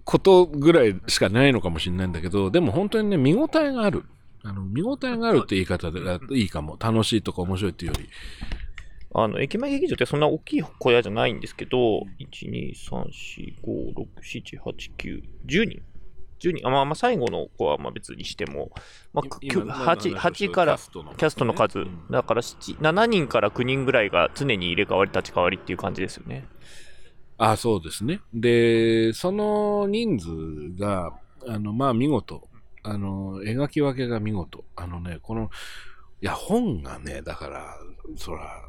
[0.05, 4.05] ことぐらいしかないのかもしれないんだけど、でも本当にね、見応えがある。
[4.43, 6.01] あの、見応えがあるって言い方で
[6.33, 6.77] いいかも。
[6.81, 8.09] 楽しいとか面白いっていうより。
[9.15, 15.83] あの、駅前劇場ってそんな大きい小屋じゃないんですけど、1、2、3、4、5、6、7、8、9、10人
[16.41, 18.71] 10人、あまあ、まあ最後の子はまあ別にしても、
[19.13, 26.47] まあ、8, 8からキャストの数、だから7人から9人ぐらいが常に入れ替わり立ち替わりっていう感じですよね。
[27.37, 28.21] あそうですね。
[28.35, 31.13] で、その人数が、
[31.47, 32.49] あの、まあ見事、
[32.83, 34.65] あの、描き分けが見事。
[34.77, 35.51] あのね、この、
[36.23, 37.77] いや、本がね、だから、
[38.17, 38.63] そら、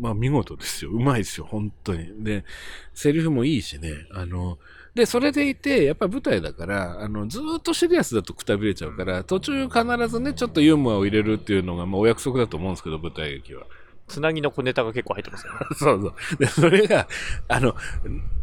[0.00, 0.90] まあ見事ですよ。
[0.90, 2.24] うまいですよ、本当に。
[2.24, 2.44] で、
[2.92, 4.58] セリフもいいしね、あの、
[4.94, 13.64] で、それでいて、やっぱ舞台だから、あの、ずっとシリアスだとくたびれちゃうから、途中必ずね、ちょっとユーモアを入れるっていうのが、まあお約束だと思うんですけど、舞台劇は。
[14.08, 15.58] つなぎの小ネタが結構入ってますよね。
[15.76, 16.38] そうそう。
[16.38, 17.06] で、それが、
[17.46, 17.76] あの、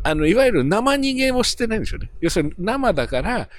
[0.03, 2.11] あの、いわゆる生逃げをしてないんですよね。
[2.21, 3.49] 要するに生だから、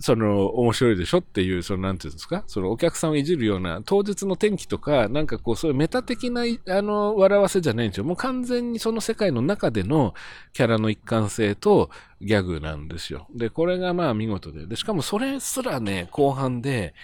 [0.00, 8.04] その、面白いでしょっていう、その、なんていうんですか、その、お客さんをいじるような、当日の天気とか、なんかこう、そういうメタ的な、あの、笑わせじゃないんですよ。
[8.04, 10.14] もう完全にその世界の中での
[10.52, 13.28] キャラの一貫性とギャグなんですよ。
[13.34, 14.66] で、これがまあ見事で。
[14.66, 16.94] で、しかもそれすらね、後半で、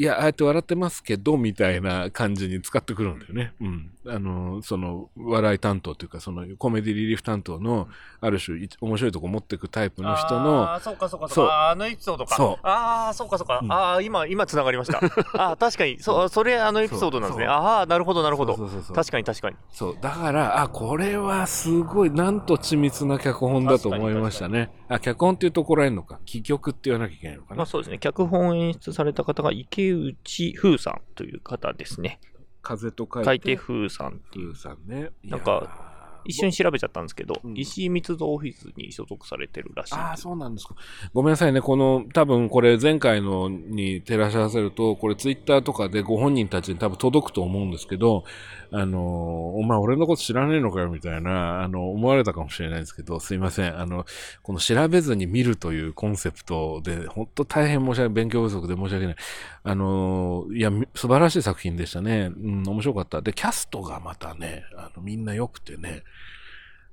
[0.00, 3.52] いや、ああやって笑ってますけど、みたいな感じに使ってくるんだよね。
[3.60, 3.90] うん。
[4.08, 7.88] あの、その、笑い担当というか、その、コメディリリーフ担当の、
[8.20, 11.70] ある種、い面白いとこ持っていくタイプの人の、ああ、そうかそうかそそううか。
[11.70, 12.36] あのエピソードか。
[12.36, 13.60] そうああ、そうかそうか。
[13.62, 15.00] うんああ、今、今繋がりました。
[15.38, 17.46] ああ、確かに、そ、それあのエピソードなんですね。
[17.46, 18.56] ああ、なるほどなるほど。
[18.56, 19.56] そうそうそう確かに確かに。
[19.70, 19.96] そう。
[20.00, 24.70] だから、あ、これはすごい、なんと緻密な脚本だと思いましたね。
[24.88, 26.18] あ、脚本っていうところへんのか。
[26.26, 27.56] 戯曲って言わなきゃいけないのかな。
[27.58, 27.98] まあそうですね。
[27.98, 32.20] 脚本演出された方が池内風さんという方ですね。
[32.62, 33.24] 風と書いて。
[33.24, 34.52] 書いて風さんっていう。
[34.52, 35.10] 風さんね。
[35.24, 35.88] なんか
[36.28, 39.94] 一瞬調べちゃったんですけど、うん石井密造オフィスに所属されてるらしい。
[39.94, 40.74] ああ、そうなんですか。
[41.14, 41.60] ごめんなさいね。
[41.60, 48.24] この、多分これ前回のに照らし合わせると、これツイッターとかでご本人たちに多分届くと思うんですけど、
[48.70, 53.78] あの、お前俺のこと知らねえのかよみたいな、あの、思われたかもしれないんですけど、すいません。
[53.78, 54.04] あの、
[54.42, 58.08] この調べずに見るというコンセプトで、本当大変申し訳ない。
[58.10, 59.16] 勉強不足で申し訳ない。
[59.64, 62.30] あの、いや、素晴らしい作品でしたね。
[62.36, 63.22] うん、面白かった。
[63.22, 66.02] で、キャストがまたね、あの、みんな良くてね、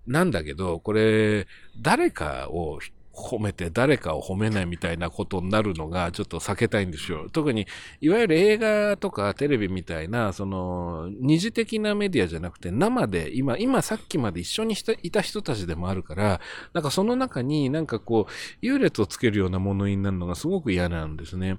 [0.07, 1.47] なんだけど、これ、
[1.81, 2.79] 誰かを
[3.15, 7.27] 褒めて誰かを褒めないみたいなことになるのがちょっと避けたいんですよ。
[7.31, 7.65] 特に、
[8.01, 16.41] いわゆる映画とかテレビみたいな、その、二次的なメディアじゃなくて、生で、今、今さっきまで一緒にいた人たちでもあるから、
[16.73, 21.57] なんかその中になんかこう、優劣をつけるような物言いになるのがすごく嫌なんですね。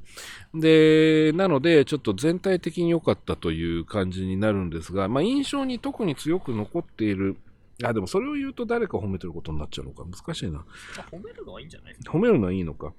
[0.54, 7.36] で、なので、ちょっと全体的に良かったという感じになるんですが、まあ印象に特に強く残っている
[7.84, 10.04] あ、でもそれを言うと誰か褒めてることになっちゃうのか。
[10.04, 10.64] 難しいな。
[11.10, 12.12] 褒めるのはいいんじゃないですか？
[12.12, 12.94] 褒めるのはいいのか。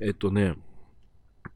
[0.00, 0.54] えっとね、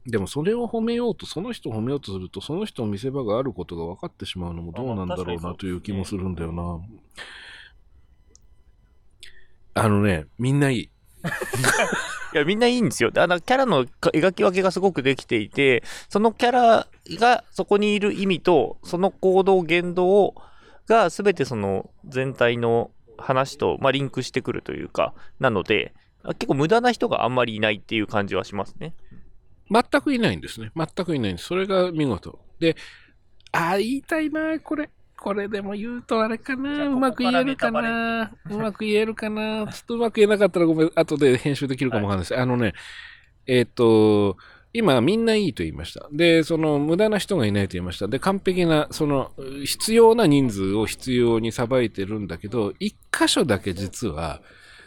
[0.05, 6.79] でもそれを褒めようと、その人を褒めようとすると、その人の見せ場があることが分かってしまうのもどうなんだろうなという気もするんだよな。
[9.73, 10.81] あのね、みんないい。
[12.33, 13.11] いや、みんないいんですよ。
[13.15, 16.87] あの、キャラのか描き分けがすごくできていて、そのキャラ
[17.19, 20.35] がそこにいる意味と、その行動、言動を、
[20.89, 28.93] が全てその全体の話と、まあ、リンクしてくるというか、なので、あ結構無駄な人があんまりいないっていう感じはしますね。
[29.71, 30.71] 全くいないんですね。
[30.75, 31.47] 全くいないんです。
[31.47, 32.39] それが見事。
[32.59, 32.75] で、
[33.51, 34.89] あ、言いたいな、これ。
[35.15, 36.83] これでも言うとあれかな。
[36.83, 38.31] あうまく言えるかな。
[38.49, 39.67] うまく言えるかな。
[39.67, 40.91] ちょっとうまく言えなかったらごめん。
[40.95, 42.39] 後で編集できるかもわかんないです。
[42.39, 42.73] あのね、
[43.45, 44.37] えっ、と、
[44.71, 46.07] 今みんないいと言いました。
[46.11, 48.07] で、その無駄な人がいないと言いました。
[48.07, 49.31] で、完璧な、その
[49.65, 54.41] 必要な人数を必要にさばいてるんだけど、一箇所だけ実は、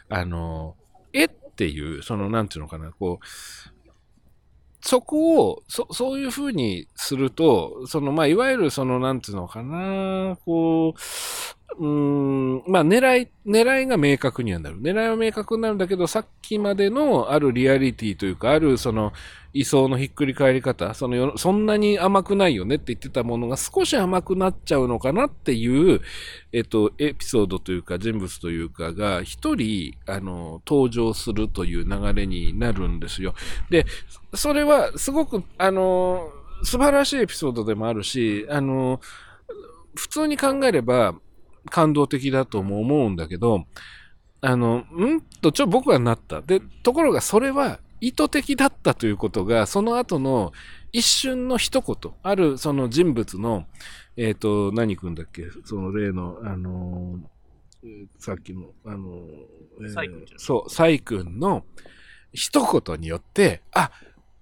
[0.09, 0.77] あの、
[1.13, 3.27] えっていう、その、なんていうのかな、こう、
[4.85, 11.01] そこを、そ、そういうふうにすると、その、まあ、いわゆる、その、なんていうのかな、こう、
[11.79, 14.81] うん、まあ、狙い、狙いが明確にはなる。
[14.81, 19.13] 狙いは明確になるんだけど、さっきまでのあるリアリティというか、ある、その、
[19.55, 26.01] 位相のひっくり返り方、そのよ、そんなに甘くないよねって言ってたものが少し甘くなっちゃうのかなっていう、
[26.53, 33.35] えっと、エピソードというか、人物というかが、一人、あの、登場するという流れになるんですよ。
[33.71, 33.87] で、
[34.35, 36.31] それは、すごく、あの、
[36.65, 39.01] 素晴らしいエピソードでもあるし、あの、
[39.95, 41.15] 普通に考えれば、
[41.71, 43.67] 感動的だとも思うんだけど、
[44.41, 45.21] あの、ん？
[45.41, 46.43] と、ちょ、僕はなった。
[46.43, 50.53] で、ところがそれは意図的だったということが、その後の
[50.91, 53.67] 一瞬の一言、あるその人物の、
[54.17, 55.47] えっ、と、何君だっけ？
[55.65, 57.21] その例の、あの
[57.85, 59.23] えーさっきの、あの
[59.81, 61.65] えーそう、サイ君の
[62.33, 63.91] 一言によって、あ、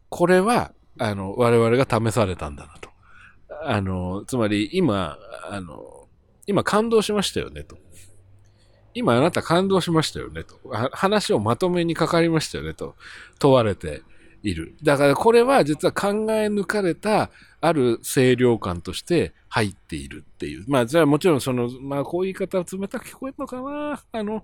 [0.09, 2.91] これは、あの、我々が試されたんだなと。
[3.65, 5.19] あの、つまり今、
[5.51, 6.00] あの、
[6.47, 7.77] 今感動しましたよねと。
[8.93, 10.59] 今あなた感動しましたよねと。
[10.93, 12.97] 話をまとめにかかりましたよねと
[13.39, 14.03] 問われて
[14.43, 14.75] いる。
[14.83, 20.65] だからこれは実は考え抜かれたある清涼感として入っているっていう。
[20.67, 24.43] まあじゃあもちろんその、まあこういう言い方は冷たく聞こえるのかなあの、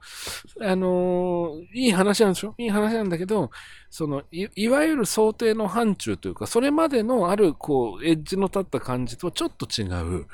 [0.60, 2.54] あの、いい話なんでしょ？
[2.58, 3.50] いい話なんだけど、
[3.88, 10.26] そのい、いわゆる想定の範疇というか、それまでのあるこう、エッジの立った感じとはちょっと違う、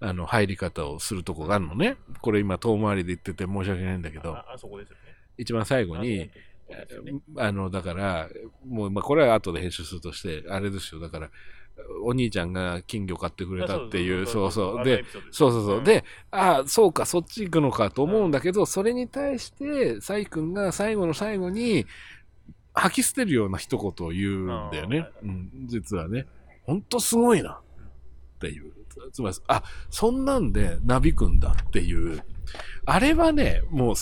[0.00, 1.96] あの、入り方をするとこがあるのね。
[2.20, 5.02] これ今遠回りで言ってて申し訳ないんだけど、ああそこですよね。
[5.38, 6.30] 一番最後に、
[7.36, 8.28] あの、だから、
[8.66, 11.00] もう、まあ、これは後で編集するとして、あれですよ。
[11.00, 11.30] だから、
[12.04, 14.84] お兄ちゃんが金魚買ってくれたっていう、そうそう。
[14.84, 21.86] で、そうそうそう。、で、ああ、そうか、そっち行くのかと思うんだけど、それに対して、サイ君が最後の最後に、
[22.74, 25.08] 吐き捨てるような一言を言うんだよね。
[25.22, 26.26] うん、実はね。
[26.64, 27.60] ほんとすごいな。
[28.36, 28.72] っていう。
[29.12, 32.22] つまり、あ、そんなんでなびくんだっていう。
[32.86, 33.94] あれはね、もう、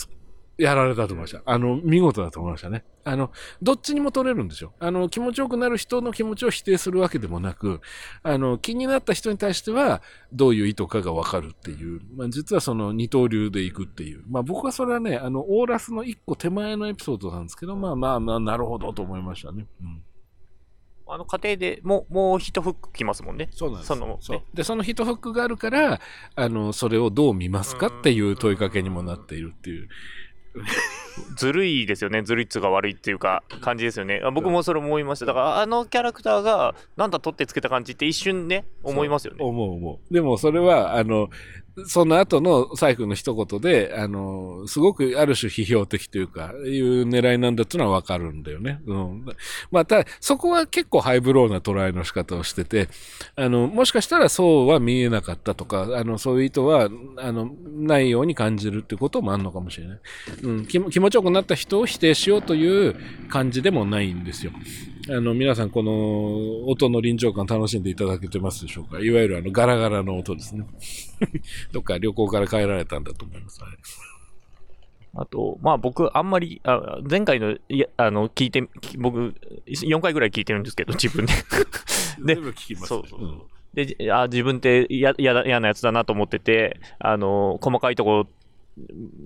[0.59, 1.43] やられたと思いました。
[1.45, 2.85] あの、見事だと思いましたね。
[3.05, 4.75] あの、どっちにも取れるんですよ。
[4.79, 7.81] あの、気持ちよくなる人の気持ちを否定するわけでもなく、
[8.23, 10.03] あの、気になった人に対しては、
[10.33, 14.23] どういう意図かがわかるっていう、まあ、実はその二刀流でいくっていう。
[14.29, 19.67] まあ、僕はそれはね、あの、オーラスの一個手前のエピソードなんですけど、まあまあまあ、なるほどと思いましたね。
[19.81, 20.03] うん。
[21.07, 23.49] あの、家庭でもう、もう一フック来ますもんね。
[23.53, 26.01] そうなんですそのねで、そのヒットフックがあるから、
[26.35, 29.89] あの、それをどう見ますかっていう問いかけにもなっているっていう。
[31.37, 32.23] ずるいですよね。
[32.23, 34.21] ずるいっつうか悪いっていうか、感じですよね。
[34.25, 35.27] あ僕もそれ思いました。
[35.27, 39.45] だから、あのキャラクターが、なんだ取ってつけた感じって一瞬ね、思いますよね。
[39.45, 40.15] 思う思う。
[40.15, 41.29] でもそれは、あの、
[41.87, 48.81] その後のサイクの一言で、あの、すごくある種批評的というか、いう狙いなんだっていうのはわかるんだよね。
[48.87, 49.25] うん。
[49.71, 52.89] まあ、た、そこは結構ハイブローな捉えの仕方をしてて、
[53.37, 59.99] あの、もしかしたらそうは見えなかったとか、あの、そういう意図は、あの、ないように感じるっていうこともあるのかもしれない。
[60.43, 60.67] うん。
[60.67, 62.97] 気気持ちよくなった人を否定しようという
[63.29, 64.53] 感じでもないんですよ。
[65.09, 69.01] あの、皆さんこの音の臨場感楽しんでいただけてますでしょうか？
[69.01, 70.65] いわゆるあのガラガラの音ですね。
[71.73, 73.63] どっか旅行から帰られたんだと思います。
[73.63, 73.73] はい
[75.15, 79.35] あと、まあ僕、あんまり、あ前回の、いや、あの、聞いて、き僕、
[79.67, 81.35] 4回ぐらい聞いてるんですけど、 自分で。
[82.25, 83.43] で全部聞きます、そうそうそう
[83.75, 88.29] で、あ自分って嫌なやつだなと思ってて、あの、細かいところ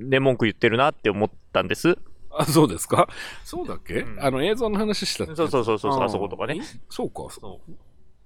[0.08, 1.98] で文句言ってるなって思ったんです。
[2.39, 3.09] あ、そうですか？
[3.45, 4.20] そうだっけ、うん。
[4.20, 5.37] あの映像の話したっけ？
[5.37, 6.05] そうそうそうそう、あー。
[6.05, 6.61] あそことかね。
[6.89, 7.28] そうか。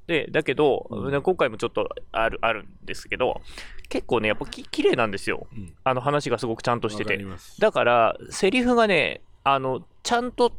[0.06, 1.12] で、だけど、うん。
[1.12, 3.40] ね今回もちょっとある、あるんですけど、
[3.88, 5.46] 結構ね、やっぱき綺麗なんですよ。
[5.52, 5.74] うん。
[5.84, 7.18] あの話がすごくちゃんとしてわかて。
[7.18, 7.60] ります。
[7.60, 10.52] だから、セリフがね、あの、ちゃんと、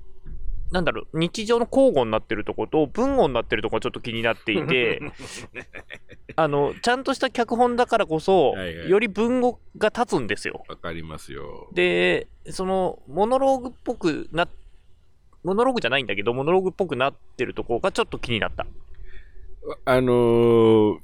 [0.71, 5.01] なんだろう、日常の交互になってるとこと、文語になってるとこがちょっと気になっていて、
[6.37, 10.63] あの、ちゃんとした脚本だからこそ、はいはいより文語が立つんですよ。
[10.67, 11.69] わかりますよ。
[11.73, 14.47] で、その、モノローグっぽくな、
[15.43, 18.65] モノローグじゃないんだけど、モノローグっぽくなってるとこがちょっと気になった。
[19.85, 20.97] あのー、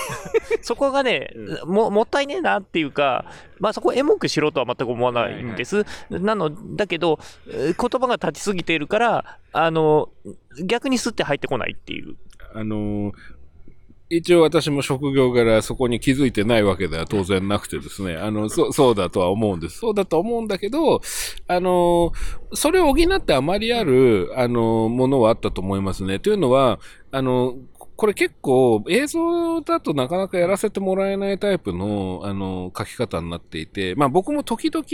[0.62, 1.30] そこがね、
[1.64, 3.24] ももったいねえなっていうか、
[3.58, 5.84] まあそこエモくしろとは全く思わないんです。
[6.10, 7.18] なの、だけど、
[7.50, 10.10] えー言葉が立ちすぎているから、あの、
[10.64, 12.16] 逆にスッて入ってこないっていう。
[12.54, 13.12] あのー
[14.10, 19.80] 一応私も職業柄そこに気づいてないわけでは当然なくてですね、あの、そそうだとは思うんです。
[19.80, 21.02] そうだとは思うんだけど、
[21.46, 22.12] あのー
[22.54, 26.18] それを補ってあまりある、あのーものはあったと思いますね。
[26.20, 26.80] というのは、
[27.10, 27.56] あの
[27.98, 34.86] これ結構映像だとなかなかやらせてもらえないタイプの、あの、書き方になっていて、まあ僕も時々、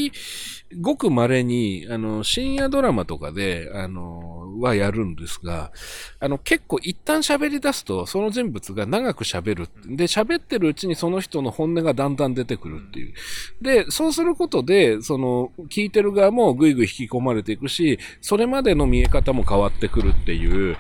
[0.81, 5.71] ごく稀に、あの、深夜ドラマとかで、あの、はやるんですが、
[6.19, 9.69] あの、結構一旦喋り出すと、その人物が長く喋る。
[9.85, 13.15] で、喋ってるうちにその人の本音がだんだん出てくるっていう。
[13.61, 20.77] で、そうすることで、その、聞いてる側もぐいぐい引き込まれていくし、それまでの見え方も変わってくるっていう、うう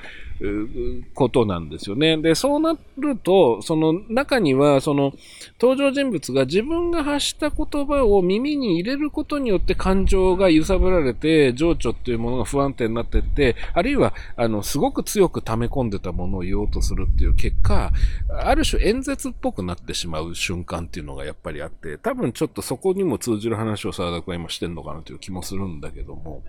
[1.14, 2.16] ことなんですよね。
[2.16, 5.12] で、そうなると、その中には、その
[5.60, 17.92] 登場人物が自分が発した言葉を耳に入れることによって感情が揺さぶられて、情緒っていうものが不安定になってって、あるいは、あの、すごく強く溜め込んでたものを言おうとするっていう結果、
[18.28, 26.42] ある種演説っぽくなってしまう瞬間っていうのがやっぱりあって、多分ちょっとそこにも通じる話を沢田君は今してんのかなという気もするんだけども。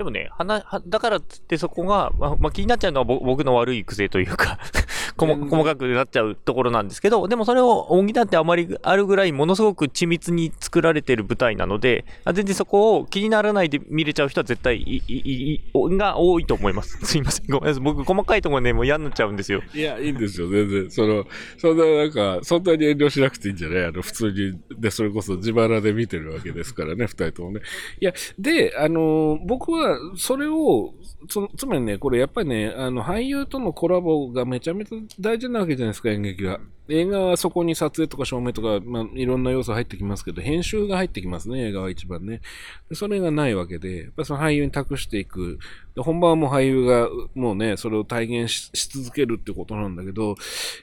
[0.00, 4.58] でもね、はなはだからっつってそこが、まあまあ、気になっちゃうのはぼ僕の悪い癖というか
[5.18, 15.12] 細、細かくなっちゃうところなんですけど、でもそれを補ってあまりあるぐらいものすごく緻密に作られてる舞台なので、あ全然そこを気にならないで見れちゃう人は絶対いい
[15.54, 16.98] いが多いと思います。
[17.04, 17.46] すいません。
[17.48, 17.82] ごめんなさい。
[17.82, 19.60] 僕細かいところね、もう嫌になっちゃうんですよ。
[19.74, 20.90] いや、いいんですよ、全然。
[20.90, 21.26] その、
[21.58, 23.84] そんな、なんか、そんなに遠慮しなくていいんじゃない？
[23.84, 27.60] あの、普通に、で、それこそ自腹で見てるわけですからね、二人ともね。
[28.00, 30.94] いや、で、あの、僕は、それを、
[31.28, 36.60] そつまりね、これやっぱりね、あの、俳優とのコラボがめちゃめちゃ大事なわけじゃないですか、演劇は。
[36.90, 42.40] 映画はそこに撮影とか照明とか、まあ、いろんな要素入ってきますけど、編集が入ってきますね、映画は一番ね。
[42.88, 45.58] でそれがないわけで、やっぱりその俳優に託していく。
[45.94, 50.34] で本番はもう俳優がもうね、それを体現しし続けるってことなんだけど、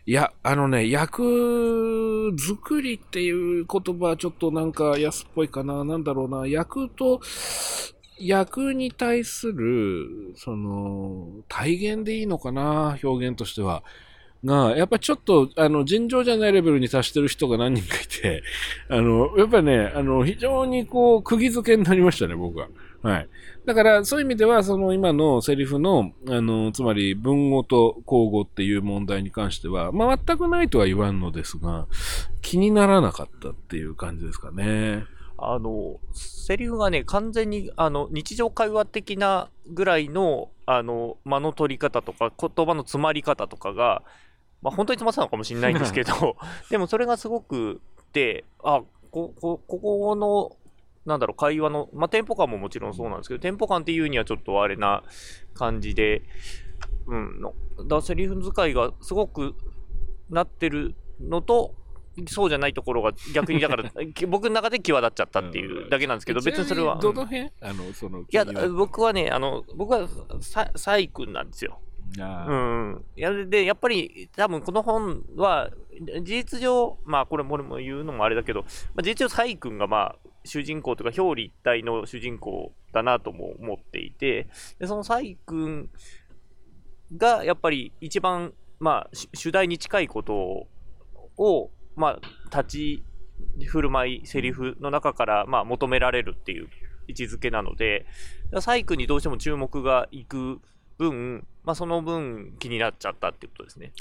[0.06, 5.84] いや、あのね、役作りっていう言葉はちょっとなんか安っぽいかな。
[5.84, 6.48] なんだろうな。
[6.48, 7.20] 役と、
[8.20, 13.84] 役に対する、その、体現でいいのかな、表現としては。
[14.44, 18.44] が、やっぱちょっと、あの、尋常じゃないレベルに達してる人が何人かいて、
[18.90, 22.68] あの、やっぱね、あの、非常にこう、釘付けになりましたね、僕は。
[23.02, 23.30] はい。
[23.66, 31.88] だから、そういう意味では、その今のセリフの、あの、つまり文語と口語っていう問題に関しては、まあ、全くないとは言わんのですが、
[32.42, 35.04] 気にならなかったっていう感じですかね。
[35.38, 44.02] あの、セリフがね、完全に、あの、日常会話的なぐらいの、あの、間の取り方とか、言葉の詰まり方とかが、
[44.62, 46.38] まあ、本当に詰まってたのかもしれないんですけど、
[46.72, 47.80] でもそれがすごく
[48.12, 48.82] て、あ、
[49.12, 50.56] こ、こ、ここの、
[51.06, 55.04] なんだろう、会話の、まあ、テンポ感ももちろんそうなんですけど、テンポ感っていうにはちょっとあれな
[55.54, 56.24] 感じで、
[57.06, 57.54] うん、の、
[57.88, 59.56] だセリフ使いがすごく
[60.30, 61.76] なってるのと、
[62.28, 63.84] そうじゃないところが逆にだから
[64.28, 66.98] 僕の中で際立っちゃったっていうだけなんですけど、別にそれは。
[66.98, 67.52] どの辺？
[67.62, 70.08] あの、その、いや、僕はね、あの、僕は
[70.42, 71.80] ササイ君なんですよ。
[72.18, 73.06] うん。
[73.16, 75.70] いや、で、やっぱり、多分この本は、
[76.22, 78.68] 事実上、まあ、これもも言うのもあれだけど、ま
[79.02, 80.16] あ、事実上、サイ君が、まあ、
[80.46, 84.48] 主人公というか、表裏一体の主人公だなとも思っていて、
[84.80, 85.90] で、そのサイ君
[87.16, 90.68] が、やっぱり一番、まあ、主題に近いこと
[91.38, 93.04] を、まあ、立ち
[93.66, 96.70] 振る舞い、セリフの中から、まあ、求められるっていう
[97.08, 98.06] 位置づけなので、
[98.62, 100.62] サイクにどうしても注目がいく
[100.98, 103.92] 分、まあ、その分気になっちゃったっていうことですね。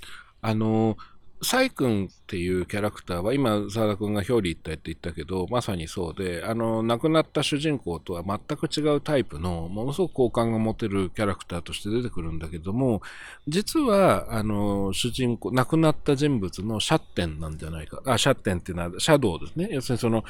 [0.43, 0.97] あの、
[1.43, 13.03] サイ君っていうキャラクターは、今、沢田君が表裏一体って言ったけど、まさにそうで、あの、亡くなった主人公とは全く違うタイプの、ものすごく好感が持てるキャラクターとして出てくるんだけども、
[13.47, 18.01] 実は、あの、主人公、亡くなった人物のシャッテンなんじゃないか。
[18.07, 19.69] あ、シャッテンっていうのは、シャドウですね。
[19.71, 20.25] 要するにその、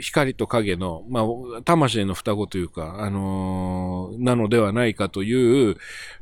[0.00, 5.76] 光と影の、まあ、魂の双子というか、あのー、なのではないかという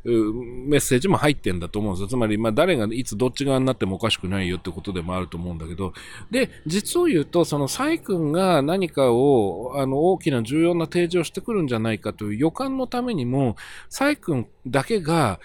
[0.05, 2.09] メッセージも入ってんだと思うんですよ。
[2.09, 5.93] つまり、まあ、誰がいつどっち側になってもおかしくないよってことでもあると思うんだけど、
[6.31, 13.57] で、実を言うと、そのサイ君が何かを、あの、大きな重要な提示をしてくるんじゃないかという予感のためにも、
[13.91, 15.41] サイ君だけが、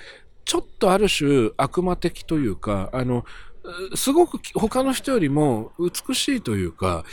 [0.45, 3.23] ちょっとある種悪魔的というか、あの、
[3.95, 7.03] すごく他の人よりも美しいというか、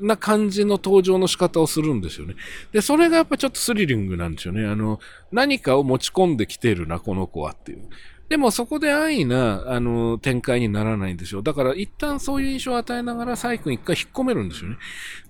[0.00, 2.34] な感じの登場の仕方をするんですよね。
[2.72, 4.66] で、それがやっぱちょっとスリリングなんですよね。
[4.66, 5.00] あの、
[5.32, 7.88] 何かを持ち込んできてるな、この子はっていう。
[8.28, 11.40] でもそこで安易な、あの、展開にならないんですよ。
[11.40, 14.76] だから一旦そういう印象を与えながらサイ君一回引っ込めるんですよね。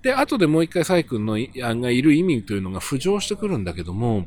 [0.02, 4.26] で、後でもう一回サイ君のがいる意味というのが浮上してくるんだけども、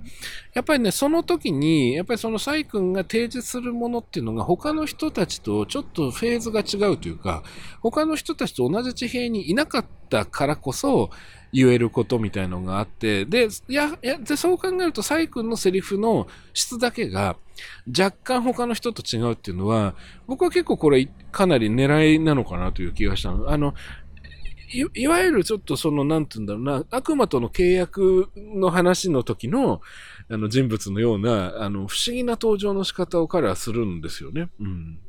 [0.53, 7.43] やっぱりね、その時に、やっぱりそのサイ君が提示するものっていうのが他の人たちとちょっとフェーズが違うというか、
[7.81, 11.09] 他の人たちと同じ地平にいなかったからこそ、
[11.53, 17.35] 言えることみたいのがあって、で、や、や、で、そう考えると、サイ君のセリフの質だけが、
[17.87, 19.95] 若干他の人と違うっていうのは、
[20.27, 23.49] 僕は結構これかなり狙いなのかなという気がしたの。
[23.49, 23.73] あの、
[24.73, 29.81] いいわゆるちょっとその、なんて言うんだろうな、悪魔との契約の話の時の、
[30.29, 34.49] あの人物のような、あの、不思議な登場の仕方を彼はするんですよね。
[34.59, 34.99] うん。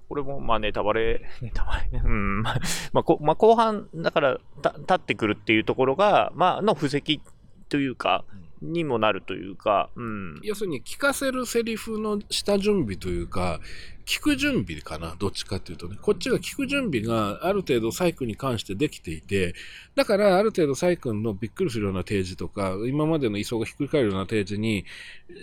[0.00, 2.02] これも、まあ、ネタバレ、 ネタバレね。
[2.04, 2.42] うん。
[2.42, 2.52] ま
[2.94, 7.20] あ、こまあ、後半、だから、た、立ってくるっていうところが、まあ、の布石
[7.68, 8.24] というか、
[8.62, 10.40] にもなるというか、うん。
[10.42, 13.60] 要するに、聞かせるセリフの下準備というか、
[14.06, 15.98] 聞く準備かな、どっちかっていうとね。
[16.00, 19.54] こっちが聞く準備がある程度サイクに関してできていて、
[19.96, 24.84] だからある程度サイ君のびっくりするような提示とか、今までの位相がひっくり返るような提示に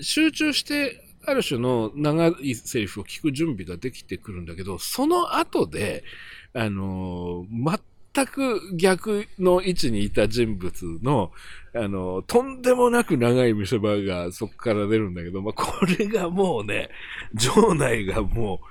[0.01, 6.03] 集中してある種の長いセリフを聞く準備ができてくるんだけど、その後で、
[6.53, 7.79] あのー、
[8.13, 11.31] 全く逆の位置にいた人物の、
[11.75, 16.89] あの、とんでもなく長い見せ場が そこから出るんだけど、まあ、これがもうね、
[17.33, 18.61] 場内がも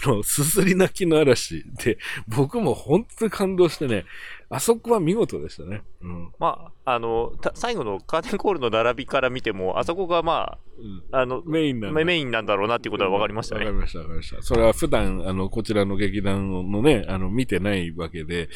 [0.00, 4.06] う、あの、すすり泣きの嵐で、僕も本当に感動してね、
[4.54, 5.82] あそこは見事でしたね。
[6.02, 6.30] うん。
[6.38, 12.04] まあ、あの、最後のカーテンコールの並びから見ても、あそこがまあ、うん、あの、メインなんだ。
[12.04, 13.64] メインなんだろうなっていうことは分かりましたね。
[13.64, 14.42] わ、うん、かりました、わかりました。
[14.42, 18.50] それは普段、あの、こちらの劇団のね、あの、見てないわけで、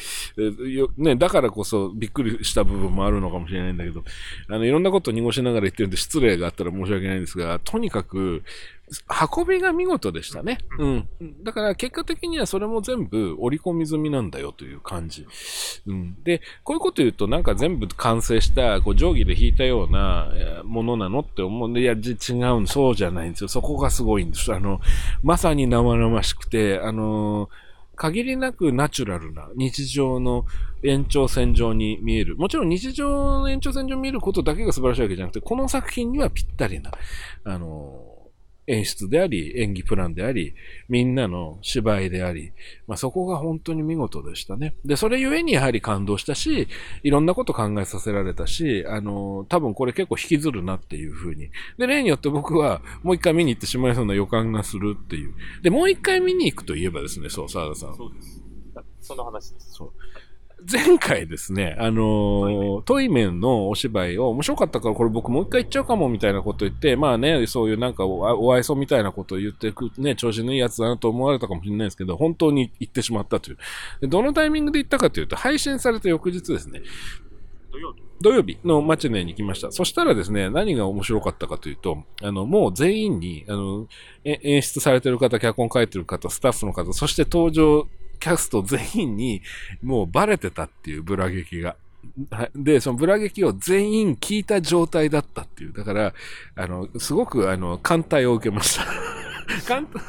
[0.69, 4.03] よね、だからこそびっくりした部分もあるのかもしれないんだけど、
[4.49, 8.43] あの、いろんなことを濁しながら言ってるんで失礼があったら申し訳ないんですが、とにかく、
[9.37, 10.59] 運びが見事でしたね。
[10.79, 11.07] うん。
[11.43, 15.27] だから結果的にはそれも全部織り込み済みなんだよという感じ。
[15.87, 16.15] うん。
[16.23, 20.31] で、こういうこと言うとなんか全部完成した、こう定規で引いたような
[20.63, 23.47] ものなのって思うんで、いや、違うそうじゃないんですよ。
[23.49, 24.53] そこがすごいんです。
[24.53, 24.79] あの、
[25.21, 27.49] まさに生々しくて、あの
[27.97, 30.45] 限りなくナチュラルな日常の
[30.83, 32.37] 延長線上に見える。
[32.37, 36.91] もちろん日常の延長線上に見えることだけが素晴らしいわけじゃなくて、この作品にはぴったりな、
[37.43, 37.99] あの
[38.67, 40.53] 演出であり、演技プランであり、
[40.89, 42.51] みんなの芝居であり、
[42.85, 44.75] まあ、そこが本当に見事でしたね。
[44.83, 46.67] で、それゆえにやはり感動したし、
[47.03, 51.49] いろんなこと考えさせられたし、あの、多分これ結構引きずるなっていうふうに。
[51.77, 55.33] で、例によって僕はもう一回見に行ってしまいそうな予感がするっていう。
[55.63, 57.95] で、もう一回見に行くといえばですね、そう、沢田さん。
[57.95, 58.43] そうです。
[58.99, 59.71] その話です。
[59.71, 59.93] そう。
[60.69, 73.57] 前回ですね、あのー、トイメンのお芝居を面白かったからこれ僕もう一回言っちゃうかもみたいなこと言って、まあね、そういうなんかお愛想みたいなことを言ってく、ね、調子のいいやつだなと思われたかもしれないですけど、本当に言ってしまったという。
[74.01, 76.81] でどのタイミングで言ったかというと、配信された翌日ですね。
[77.71, 79.71] 土曜日土曜日のマチネに来ました。
[79.71, 83.87] そしたらですね、何が面白かったかというと、あの、もう全員に、あの、
[84.25, 87.87] 演出されてる方、脚本書いてる方、スタッフの方、そして登場
[88.17, 89.41] キャスト全員に
[89.81, 91.75] もうバレてたっていうブラ劇が。
[92.55, 95.73] で、そのブラ劇を全員聞いた状態だったっていう。
[95.73, 96.13] だから、
[96.55, 98.85] あの、すごく、あの、艦隊を受けました。
[99.67, 100.01] 艦隊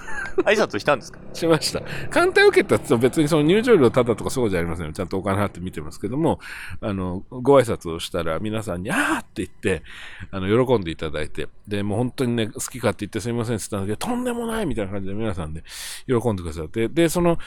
[0.45, 1.19] 挨拶したんですか？
[1.33, 1.83] しました。
[2.11, 6.39] 艦隊を受けたって別にその入場料ただとかそうじゃありませんちゃんとお金払って見てますけども、
[6.81, 9.83] あの、ご挨拶をしたら皆さんに、あーって言って、
[10.31, 15.65] あの、喜んでいただいて、で、もう本当にね、好きかって言ってすみませんって言ったんだけど、とんでもないみたいな感じで皆さんで
[16.07, 17.39] 喜んでくださって、で、その、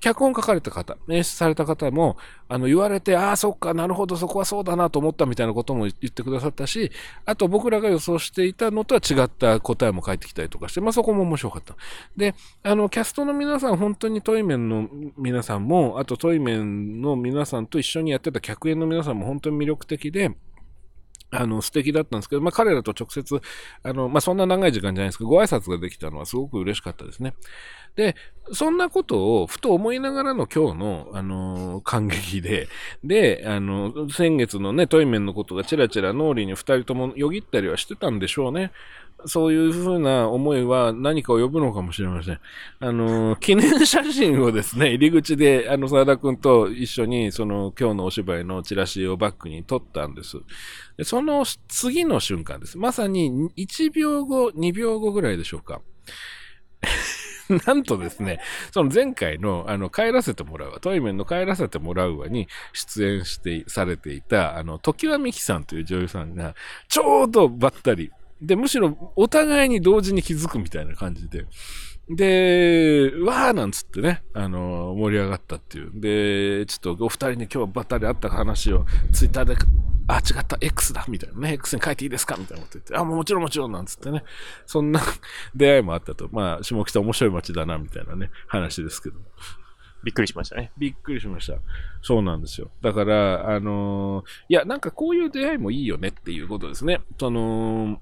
[0.00, 2.16] 脚本書かれた方、演出された方も、
[2.48, 6.90] あの、言われて、ああ、そっか、なるほど、そこはそうだなと思ったみたいなことも言ってくださったし、
[7.26, 11.76] あと僕らが予想していたのとは違った答えも返ってきたりとかして、まあそこも面白かった。
[12.16, 14.88] で、あの、キャストの皆さん、本当にトイメンの
[15.18, 20.30] 皆さんも、あとトイメンの皆さんと一緒にやってた客演の皆さんも本当に魅力的で、
[21.30, 23.40] あの、素敵だったんですけど、まあ、彼らと直接、
[23.82, 27.34] あの、まあ、そんな長い時間じゃないですけど、ご挨拶ができたのはすごく嬉しかったですね。
[27.96, 28.16] で、
[28.52, 32.68] そんなことをふと思いながらの今日の、あのー、感激で、
[33.04, 38.72] で、あの、先月のね、トイメンのことがちらちら脳裏に二人ともよぎったりはしてたんでしょうね。
[39.26, 42.40] そういうふうな思いは何かを呼ぶのかもしれません。
[42.80, 50.38] あの、記念写真をですね、 入り口で、あの、沢田くんと一緒に、その、今日のお芝居のチラシをバックに撮ったんです。
[50.96, 52.76] でその次の瞬間です。
[52.76, 55.80] まさに1秒後、2秒後ぐらいでしょうか。
[57.66, 58.40] なんとですね、
[58.72, 66.54] その前回の、あの、帰らせてもらうわ、トイメンの帰らせてもらうわに出演して、されていた、あの、時は美紀さんという女優さんが、
[66.88, 68.10] ちょうどばったり、
[68.40, 71.46] で、むしろお互いに同時に気づくみたいな感じで、
[72.08, 75.92] で、わーなんつってね、あの、盛り上がったっていう。
[75.94, 79.56] で、ちょっとお二人に今日ばったり会った話をツイッターで、
[80.08, 84.24] あ、違った、X だみたいなね、X に書いていいですかみたいなこと言って、あ、もちろんもちろんなんつってね、
[84.66, 85.00] そんな
[85.54, 86.28] 出会いもあったと。
[86.32, 89.16] まあ、下北面白い街だな、みたいなね、話ですけど。
[90.02, 90.72] びっくりしましたね。
[90.78, 91.58] びっくりしました。
[92.02, 92.70] そうなんですよ。
[92.80, 97.02] だから、あのー、いや、なんかこういう出会いもいいよねっていうことですね。
[97.18, 98.00] その、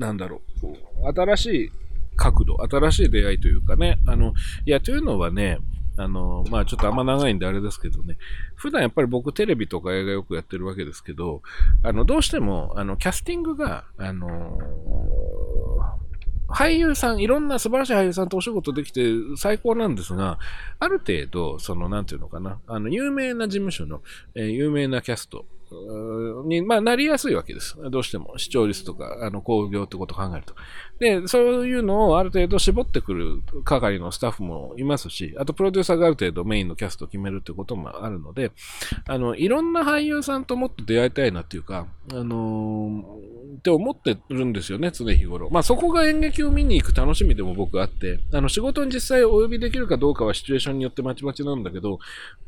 [0.00, 1.72] なんだろう、新しい
[2.16, 4.34] 角度、新しい出会いというかね、あの、
[4.64, 5.58] いや、というのはね、
[5.96, 8.16] あの、まあちょっとあんま長いんであれですけどね、
[8.54, 11.42] 普段やっぱり僕テレビとか映画よくやってるわけですけど、
[11.82, 14.58] あの、どうしても、あの、キャスティングが、あの
[16.48, 19.02] 俳優さん、いろんな素晴らしい俳優さんとお仕事できて
[19.36, 20.38] 最高なんですが、
[20.80, 24.02] ある程度、その、なんていうのかな、あの、有名な事務所の、
[24.34, 25.44] えー、有名なキャスト、
[26.44, 27.76] に、まあ、なりやすいわけです。
[27.90, 28.38] どうしても。
[28.38, 30.54] 視聴率とか、あの、興行ってことを考えると。
[30.98, 38.52] で、そういうのをある程度絞ってくる係のスタッフもいますし、あとプロデューサーがある程度メインのキャストを決めるってこともあるので、
[39.08, 45.48] あの、いろんな俳優さんともっと出会いたいなっていうか、あのー、って思ってるんですよね、常日頃。
[45.50, 51.98] まあそこが演劇を見に行く楽しみでも僕あって、あの仕事に実際お呼びできるかどうかはシチュエーションによってまちまちなんだけど、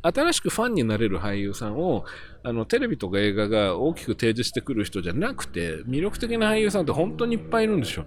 [0.01, 2.05] 新しくファンになれる俳優さんを、
[2.45, 8.05] あの、テレビとか映画が大きく提示してくる人じゃなくて、魅力的な俳優さんって本当にいっぱいいるんですよ。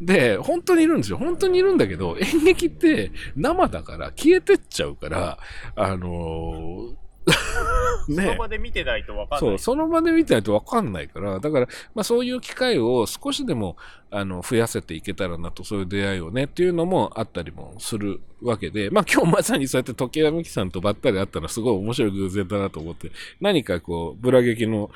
[0.00, 1.16] で、本当にいるんですよ。
[1.16, 5.38] 本当にいるんだけど、演劇って生だから消えてっちゃうから、
[5.74, 7.07] あのー、
[8.08, 9.40] その場で見てないと分かんない。
[9.40, 13.76] そう、その場で見てないと分かんないから、だから、まあそういう機会を少しでも、
[14.10, 24.90] あの、増やせていけたらなと、そういう出会いをね、っていうのもあったりもするわけで、まあ今日まさにそうやって時計美紀さんとばったり会ったらすごい面白い偶然だなと思って、何かこう、ブラ劇の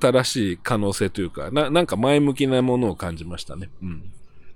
[0.00, 3.68] 新しい可能性というか、な、なんか前向きなものを感じましたね。
[3.82, 4.12] うん。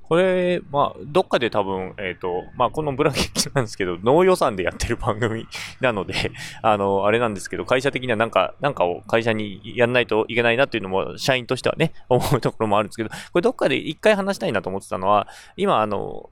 [0.09, 5.47] これ、まあ、どっかで多分、えっ、ー、と、まあ、このブラケットなんですけど、 ノー予算でやってる番組
[5.81, 6.15] なので、
[6.63, 16.31] あの、あれなんですけど、会社的にはなんか、なんかを会社にやんないといけないなっていうのも、社員としてはね、 思うところもあるんですけど、これどっかで一回話したいなと思ってたのは、今、あの、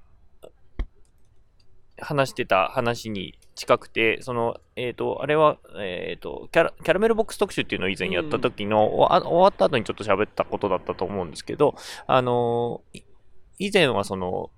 [1.98, 11.74] 話してた話に近くて、その、えっ、ー、と、あれは、えっ、ー、とキャラ、キャラメルボックス特集っていうのを以前やった時の、うん、終わった後にちょっと喋ったことだったと思うんですけど、
[12.06, 12.82] あの
[13.58, 14.50] 以前はその、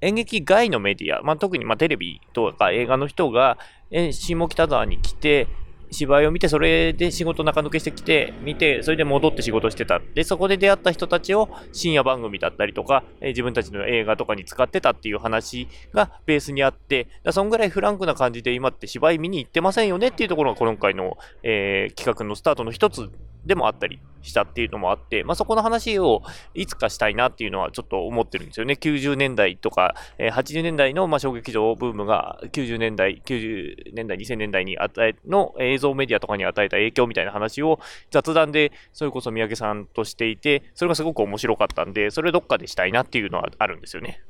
[0.00, 3.58] 演劇外のメディア、まあ、特にまテレビとか映画の人が、
[3.90, 5.48] 下北沢に来て、
[5.90, 10.00] 芝居を見て、それで仕事中抜けしてきて、見て、それで戻って仕事してた。
[10.14, 23.10] で、そこで出会った人たちを深夜番組だったりとか、自分たちの映画とかに使ってたっていう話がベースにあって、だそんぐらいフランクな感じで今って芝居見に行ってませんよねっていうところが今回の、えー企画のスタートの一つ
[23.46, 26.22] でもあったりしたっていうのもあって、まあ、そこの話を
[26.54, 28.76] いつかしたいなっていうのはちょっと思ってるんですよね。
[28.80, 37.78] 90年代とか、えー80年代のまあ小劇場ブームが90年代、90年代、2000年代に与え、の映像メディアとかに与えた影響みたいな話を
[38.10, 44.20] 雑談でそれこそ三宅さんとしていて、それがすごく面白かったんで、それをどっかでしたいなっていうのはあるんですよね。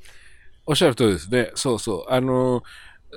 [0.67, 1.51] おっしゃる通りですね。
[1.55, 2.13] そうそう。
[2.13, 2.65] あのー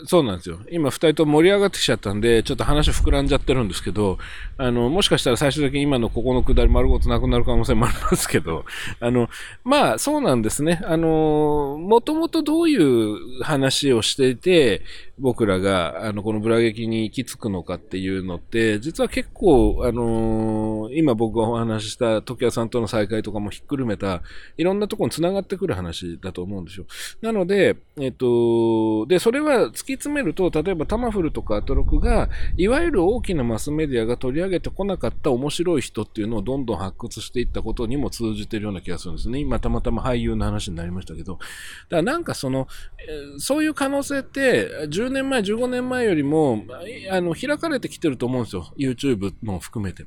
[0.06, 0.60] そうなんですよ。
[0.72, 4.18] 今、二人と盛り上がってきちゃったんで、ちょっと話膨らんじゃってるんですけど、
[4.58, 8.66] あの、もしかしたら最終的に今のここのくだり丸ごとなくなる可能性もありますけど、
[9.00, 9.30] あの、
[9.64, 10.82] まあ、そうなんですね。
[10.86, 14.84] あの、もともとどういう話をしていて、
[15.20, 24.22] 僕らが、あの、このブラ劇に行き着くのかっていうのって、実は結構、あの今僕がお話しした時矢さんとの再会とかもひっくるめた、
[24.58, 26.86] いろんなところに繋がってくる話だと思うんですよ。
[27.22, 39.40] なので、えっと、で、それはき詰めると、例えばタマフルとかアトロクが、いわゆる大きなマスメディアが取り上げてこなかった面白い人っていうのをどんどん発掘していったことにも通じてるような気がするんですね。
[39.40, 41.34] 今たまたま俳優の話になりましたけど。
[41.34, 41.46] だか
[41.90, 42.68] らなんかその、
[43.38, 46.64] そういう可能性って、10年前、15年前よりも、
[47.10, 48.68] あの、開かれてきてると思うんですよ。
[48.78, 50.04] YouTube も含めて。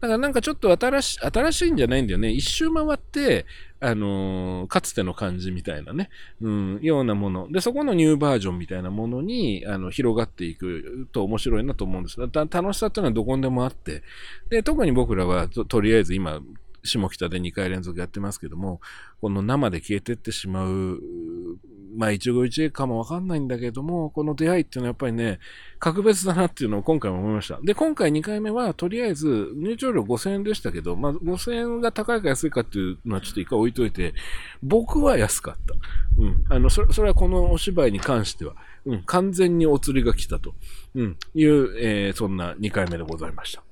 [0.00, 2.30] だからなんかちょっと新し新しいんじゃないんだよね。
[2.30, 3.44] 一周回って、
[3.80, 6.10] あのーかつての感じみたいなね、
[6.40, 7.50] うん、ようなもの。
[7.50, 12.16] で、そこのニューバージョンみたいなものに、あの、広がっていくと面白いなと思うんです。
[12.18, 14.02] だ楽しさっていうのはどこにでもあって、
[14.50, 16.40] で、特に僕らはと、とりあえず今、
[16.82, 18.80] 下北で2回連続やってますけども、
[19.20, 21.00] この生で消えてってしまう、
[21.96, 25.40] まあ一期一会かもわかんないんだけども、この出会いっていうのはやっぱりね、
[25.78, 27.58] 格別だなっていうのを今回も思いました。
[27.62, 34.14] で、今回2回目は、とりあえず入場料5000円でしたけど、まあ5000円が高いか安いかっていうのはちょっと一回置いといて、
[34.62, 35.74] 僕は安かった。
[36.18, 36.44] うん。
[36.48, 38.54] あの、それそれはこのお芝居に関しては、
[38.86, 40.54] うん、完全にお釣りが来たと、
[40.94, 43.62] うん、いう、えーそんな2回目でございました。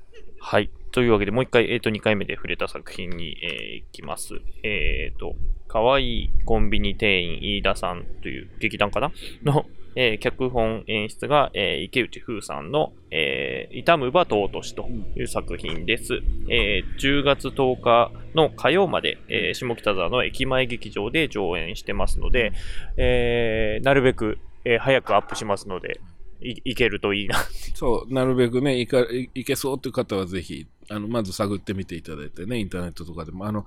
[0.41, 0.71] はい。
[0.93, 4.41] というわけで、もう一回、えっ、と、2回目で触れた作品に、えーいきます。
[4.63, 5.35] えっ、と、
[5.67, 9.13] かわいいコンビニ店員飯田さんという劇団かな？
[9.45, 9.67] の、
[9.97, 16.23] えー脚本演出が、えー池内風さんの、えー、痛むば尊しという作品です。
[16.49, 22.53] えー10月10日の火曜まで、えー下北沢の駅前劇場で上演してますので、
[22.97, 26.01] えーなるべく、えー早くアップしますので、
[26.41, 27.37] いいけるといいな
[27.75, 33.47] そう、なるべくね、いかいいけそうという方はぜひ、あの、まず探ってみていただいてね、インターネットとかでも。
[33.47, 33.65] あの、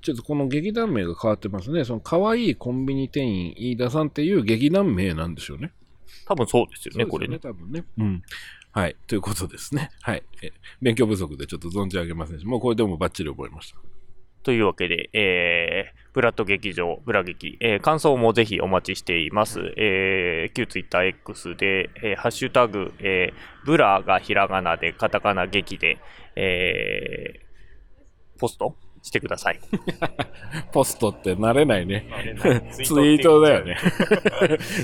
[0.00, 1.84] ちょっとこの劇団名が変わってますね。
[1.84, 5.72] その、可愛いコンビニ店員、飯田さんっていう劇団名なんでしょうね。
[6.26, 7.38] 多分そうですよね、これね。
[7.38, 7.84] 多分ね。
[7.98, 8.22] うん。
[8.72, 8.96] はい。
[9.06, 9.90] ということですね。
[10.00, 10.22] はい。
[10.42, 13.78] え勉強不足でちょっと存じ上げませんし、もうこれでもバッチリ覚えました。
[14.42, 19.60] というわけで、えー、ブラッド劇場、ブラ劇、えー感想もぜひお待ちしています。
[19.76, 25.98] えー、旧ツイッター X で、えーハッシュタグ、えー、ブラがひらがなで、カタカナ劇で、
[26.36, 29.60] えー、ポストしてください。
[30.72, 32.06] ポストって慣れないね。
[32.72, 33.76] ツツイートだよね。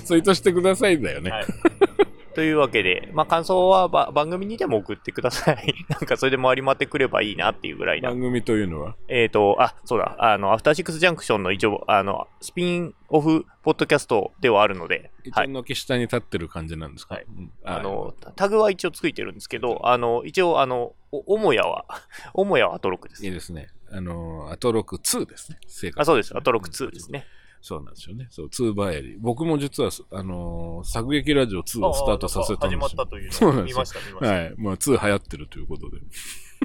[0.05, 1.31] ツイートしてくださいだよね。
[1.31, 1.45] はい
[2.35, 5.75] というわけで、まあ、感想はば番組にでも送ってください。
[5.89, 8.97] なんかそれで回り回ってくればいいなっていうぐらいな番組というのは？
[9.09, 15.47] えっ、と、あ、そうだ、あの、アフターシックスジャンクションの一応、あの、スピンオフポッドキャストではあるので、はい。
[15.47, 17.17] 一応軒下に立ってる感じなんですか？
[17.17, 21.85] はいうんあの、タグは一応ついてるんですけど、あの、一応、あの、お母屋は、
[22.35, 23.33] 母屋はアトロクですいい。
[23.33, 23.69] ですね。
[23.91, 25.59] あの、アトロク2ですね。
[25.67, 26.37] 正確あ、そうです。
[26.37, 27.27] アトロク2ですね。
[27.61, 28.29] そうなんですよね。
[28.31, 29.17] そう、2バエリ。
[29.19, 32.81] 僕も実は、あのー、作劇ラジオ2をスタートさせたんですよ。
[32.81, 34.33] 始まったというそうなんですよ見ました、見ました。
[34.33, 34.55] はい。
[34.57, 35.99] まあ、2流行ってるということで。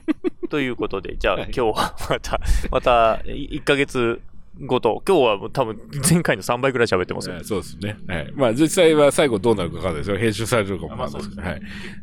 [0.50, 2.40] ということで、じゃあ、はい今日はまた、
[2.72, 4.22] また、1ヶ月
[4.62, 7.98] ごと、今日は多分前回の3倍ぐらい喋ってますよはいそうですね。
[8.08, 8.32] はい。
[8.34, 10.18] まあ、実際は最後どうなるかわかんないですよ。
[10.18, 11.42] 編集されるかもわかんないですけど。
[11.42, 11.62] はい。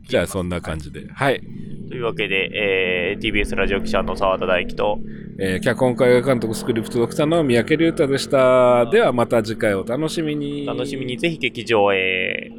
[0.09, 1.07] じゃあ、そんな感じで。
[1.13, 1.41] はい。
[1.89, 4.99] というわけで、えー、TBS ラジオ記者の澤田大樹と、
[5.39, 8.87] えー、脚本会画監督スクリプトドクターの三宅龍太でした。
[8.87, 10.67] では、また次回お楽しみに。
[10.67, 12.51] 楽しみにぜひ劇場へ。
[12.51, 12.57] あ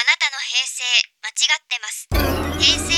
[0.00, 0.82] なたの平成
[1.22, 2.08] 間違ってます
[2.58, 2.97] 平成